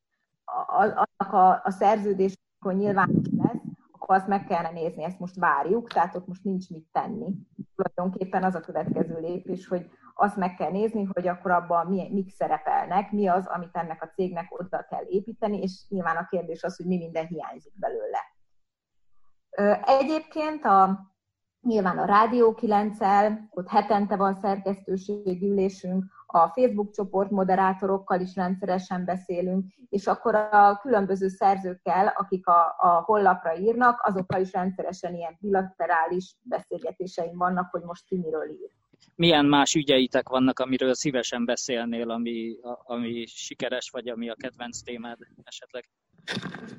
annak 0.67 1.33
a, 1.33 1.61
a 1.63 1.71
szerződés, 1.71 2.33
akkor 2.59 2.73
nyilvános 2.73 3.25
lesz, 3.37 3.61
akkor 3.91 4.15
azt 4.15 4.27
meg 4.27 4.45
kellene 4.45 4.71
nézni, 4.71 5.03
ezt 5.03 5.19
most 5.19 5.35
várjuk, 5.35 5.87
tehát 5.89 6.15
ott 6.15 6.27
most 6.27 6.43
nincs 6.43 6.69
mit 6.69 6.87
tenni. 6.91 7.33
Tulajdonképpen 7.75 8.43
az 8.43 8.55
a 8.55 8.61
következő 8.61 9.19
lépés, 9.19 9.67
hogy 9.67 9.89
azt 10.13 10.37
meg 10.37 10.53
kell 10.55 10.71
nézni, 10.71 11.03
hogy 11.03 11.27
akkor 11.27 11.51
abban 11.51 11.87
mi, 11.87 12.09
mik 12.11 12.29
szerepelnek, 12.29 13.11
mi 13.11 13.27
az, 13.27 13.45
amit 13.47 13.75
ennek 13.75 14.03
a 14.03 14.09
cégnek 14.09 14.59
oda 14.59 14.85
kell 14.89 15.03
építeni, 15.07 15.61
és 15.61 15.85
nyilván 15.89 16.15
a 16.15 16.27
kérdés 16.27 16.63
az, 16.63 16.75
hogy 16.75 16.85
mi 16.85 16.97
minden 16.97 17.25
hiányzik 17.25 17.73
belőle. 17.79 18.19
Egyébként 19.99 20.65
a, 20.65 20.99
Nyilván 21.67 21.97
a 21.97 22.05
Rádió 22.05 22.53
9 22.53 22.97
ott 23.49 23.67
hetente 23.67 24.15
van 24.15 24.35
szerkesztőségi 24.35 25.47
ülésünk, 25.47 26.05
a 26.25 26.47
Facebook 26.47 26.91
csoport 26.91 27.31
moderátorokkal 27.31 28.19
is 28.19 28.35
rendszeresen 28.35 29.05
beszélünk, 29.05 29.65
és 29.89 30.07
akkor 30.07 30.35
a 30.35 30.77
különböző 30.81 31.27
szerzőkkel, 31.27 32.13
akik 32.17 32.47
a, 32.47 32.75
a 32.77 33.01
hollapra 33.05 33.57
írnak, 33.57 34.01
azokkal 34.03 34.41
is 34.41 34.51
rendszeresen 34.51 35.15
ilyen 35.15 35.37
bilaterális 35.39 36.35
beszélgetéseim 36.41 37.37
vannak, 37.37 37.71
hogy 37.71 37.81
most 37.81 38.05
ki 38.05 38.17
miről 38.17 38.49
ír. 38.49 38.69
Milyen 39.15 39.45
más 39.45 39.73
ügyeitek 39.75 40.29
vannak, 40.29 40.59
amiről 40.59 40.93
szívesen 40.93 41.45
beszélnél, 41.45 42.09
ami, 42.09 42.55
ami 42.83 43.25
sikeres, 43.25 43.89
vagy 43.89 44.07
ami 44.07 44.29
a 44.29 44.35
kedvenc 44.35 44.81
témád 44.81 45.17
esetleg? 45.43 45.89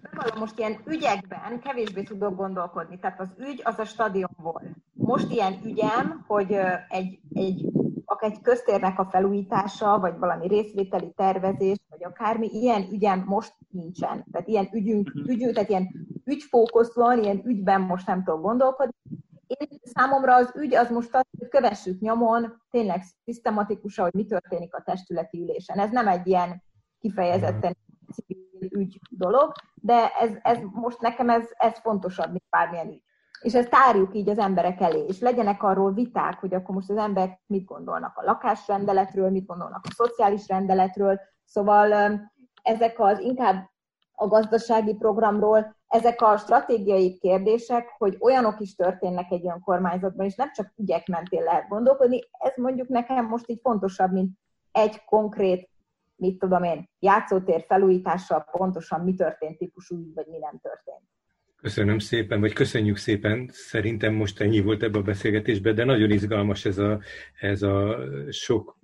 Bevallom, 0.02 0.38
most 0.38 0.58
ilyen 0.58 0.80
ügyekben 0.86 1.60
kevésbé 1.60 2.02
tudok 2.02 2.36
gondolkodni. 2.36 2.98
Tehát 2.98 3.20
az 3.20 3.28
ügy 3.38 3.60
az 3.64 3.78
a 3.78 3.84
stadion 3.84 4.30
volt. 4.36 4.64
Most 4.92 5.30
ilyen 5.30 5.60
ügyem, 5.64 6.24
hogy 6.26 6.52
egy, 6.88 7.18
egy, 7.32 7.64
akár 8.04 8.30
egy 8.30 8.40
köztérnek 8.40 8.98
a 8.98 9.08
felújítása, 9.10 9.98
vagy 9.98 10.18
valami 10.18 10.48
részvételi 10.48 11.12
tervezés, 11.16 11.76
vagy 11.88 12.04
akármi, 12.04 12.46
ilyen 12.46 12.88
ügyem 12.92 13.24
most 13.26 13.54
nincsen. 13.70 14.24
Tehát 14.32 14.48
ilyen 14.48 14.68
ügyünk, 14.72 15.12
mhm. 15.14 15.30
ügyünk, 15.30 15.54
tehát 15.54 15.68
ilyen 15.68 15.88
ügyfókusz 16.24 16.94
van, 16.94 17.22
ilyen 17.22 17.42
ügyben 17.44 17.80
most 17.80 18.06
nem 18.06 18.24
tudok 18.24 18.42
gondolkodni. 18.42 18.94
Én 19.46 19.78
számomra 19.82 20.34
az 20.34 20.52
ügy 20.56 20.74
az 20.74 20.90
most 20.90 21.10
kövessük 21.48 22.00
nyomon, 22.00 22.62
tényleg 22.70 23.02
szisztematikusan, 23.24 24.04
hogy 24.04 24.14
mi 24.14 24.24
történik 24.24 24.74
a 24.74 24.82
testületi 24.82 25.40
ülésen. 25.40 25.78
Ez 25.78 25.90
nem 25.90 26.08
egy 26.08 26.26
ilyen 26.26 26.62
kifejezetten 26.98 27.76
civil 28.12 28.80
ügy 28.80 29.00
dolog, 29.10 29.52
de 29.74 30.08
ez, 30.08 30.30
ez 30.42 30.58
most 30.72 31.00
nekem 31.00 31.28
ez, 31.28 31.48
ez 31.56 31.78
fontosabb, 31.78 32.30
mint 32.30 32.44
bármilyen 32.50 32.88
ügy. 32.88 33.02
És 33.40 33.54
ezt 33.54 33.70
tárjuk 33.70 34.14
így 34.14 34.28
az 34.28 34.38
emberek 34.38 34.80
elé, 34.80 35.04
és 35.06 35.20
legyenek 35.20 35.62
arról 35.62 35.92
viták, 35.92 36.38
hogy 36.40 36.54
akkor 36.54 36.74
most 36.74 36.90
az 36.90 36.96
emberek 36.96 37.40
mit 37.46 37.64
gondolnak 37.64 38.16
a 38.16 38.24
lakásrendeletről, 38.24 39.30
mit 39.30 39.46
gondolnak 39.46 39.84
a 39.88 39.92
szociális 39.94 40.48
rendeletről, 40.48 41.20
szóval 41.44 42.20
ezek 42.62 43.00
az 43.00 43.18
inkább 43.18 43.70
a 44.18 44.26
gazdasági 44.26 44.94
programról, 44.94 45.76
ezek 45.88 46.22
a 46.22 46.36
stratégiai 46.36 47.18
kérdések, 47.18 47.88
hogy 47.98 48.16
olyanok 48.20 48.60
is 48.60 48.74
történnek 48.74 49.30
egy 49.30 49.46
önkormányzatban, 49.46 50.26
és 50.26 50.34
nem 50.34 50.52
csak 50.52 50.72
ügyek 50.76 51.06
mentén 51.06 51.42
lehet 51.42 51.68
gondolkodni, 51.68 52.20
ez 52.38 52.52
mondjuk 52.56 52.88
nekem 52.88 53.26
most 53.26 53.48
így 53.48 53.60
fontosabb, 53.62 54.12
mint 54.12 54.38
egy 54.72 55.04
konkrét 55.04 55.68
mit 56.16 56.38
tudom 56.38 56.62
én, 56.62 56.88
játszótér 56.98 57.64
felújítással 57.68 58.44
pontosan 58.50 59.00
mi 59.00 59.14
történt 59.14 59.58
típusú, 59.58 60.12
vagy 60.14 60.26
mi 60.26 60.38
nem 60.38 60.58
történt. 60.62 61.02
Köszönöm 61.60 61.98
szépen, 61.98 62.40
vagy 62.40 62.52
köszönjük 62.52 62.96
szépen. 62.96 63.50
Szerintem 63.52 64.14
most 64.14 64.40
ennyi 64.40 64.60
volt 64.60 64.82
ebbe 64.82 64.98
a 64.98 65.02
beszélgetésben, 65.02 65.74
de 65.74 65.84
nagyon 65.84 66.10
izgalmas 66.10 66.64
ez 66.64 66.78
a, 66.78 67.00
ez 67.40 67.62
a 67.62 67.98
sok 68.30 68.78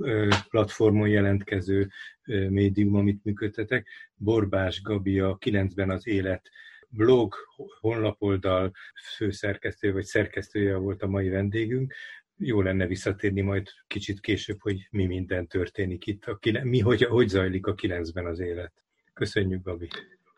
platformon 0.51 1.09
jelentkező 1.09 1.89
médium, 2.27 2.95
amit 2.95 3.25
működtetek. 3.25 3.89
Borbás 4.15 4.83
Gabi 4.83 5.19
a 5.19 5.39
9-ben 5.39 5.91
az 5.91 6.07
élet 6.07 6.51
blog, 6.89 7.35
honlapoldal 7.81 8.73
főszerkesztője 9.17 9.93
vagy 9.93 10.05
szerkesztője 10.05 10.77
volt 10.77 11.03
a 11.03 11.07
mai 11.07 11.29
vendégünk 11.29 11.95
jó 12.37 12.63
lenne 12.63 12.87
visszatérni 12.87 13.41
majd 13.41 13.69
kicsit 13.87 14.21
később, 14.21 14.61
hogy 14.61 14.89
mi 14.91 15.07
minden 15.07 15.47
történik 15.47 16.07
itt, 16.07 16.25
a, 16.25 16.39
mi, 16.63 16.81
hogy, 16.81 17.03
hogy 17.03 17.29
zajlik 17.29 17.67
a 17.67 17.75
kilencben 17.75 18.27
az 18.27 18.41
élet. 18.41 18.73
Köszönjük, 19.13 19.65
Gabi! 19.65 19.89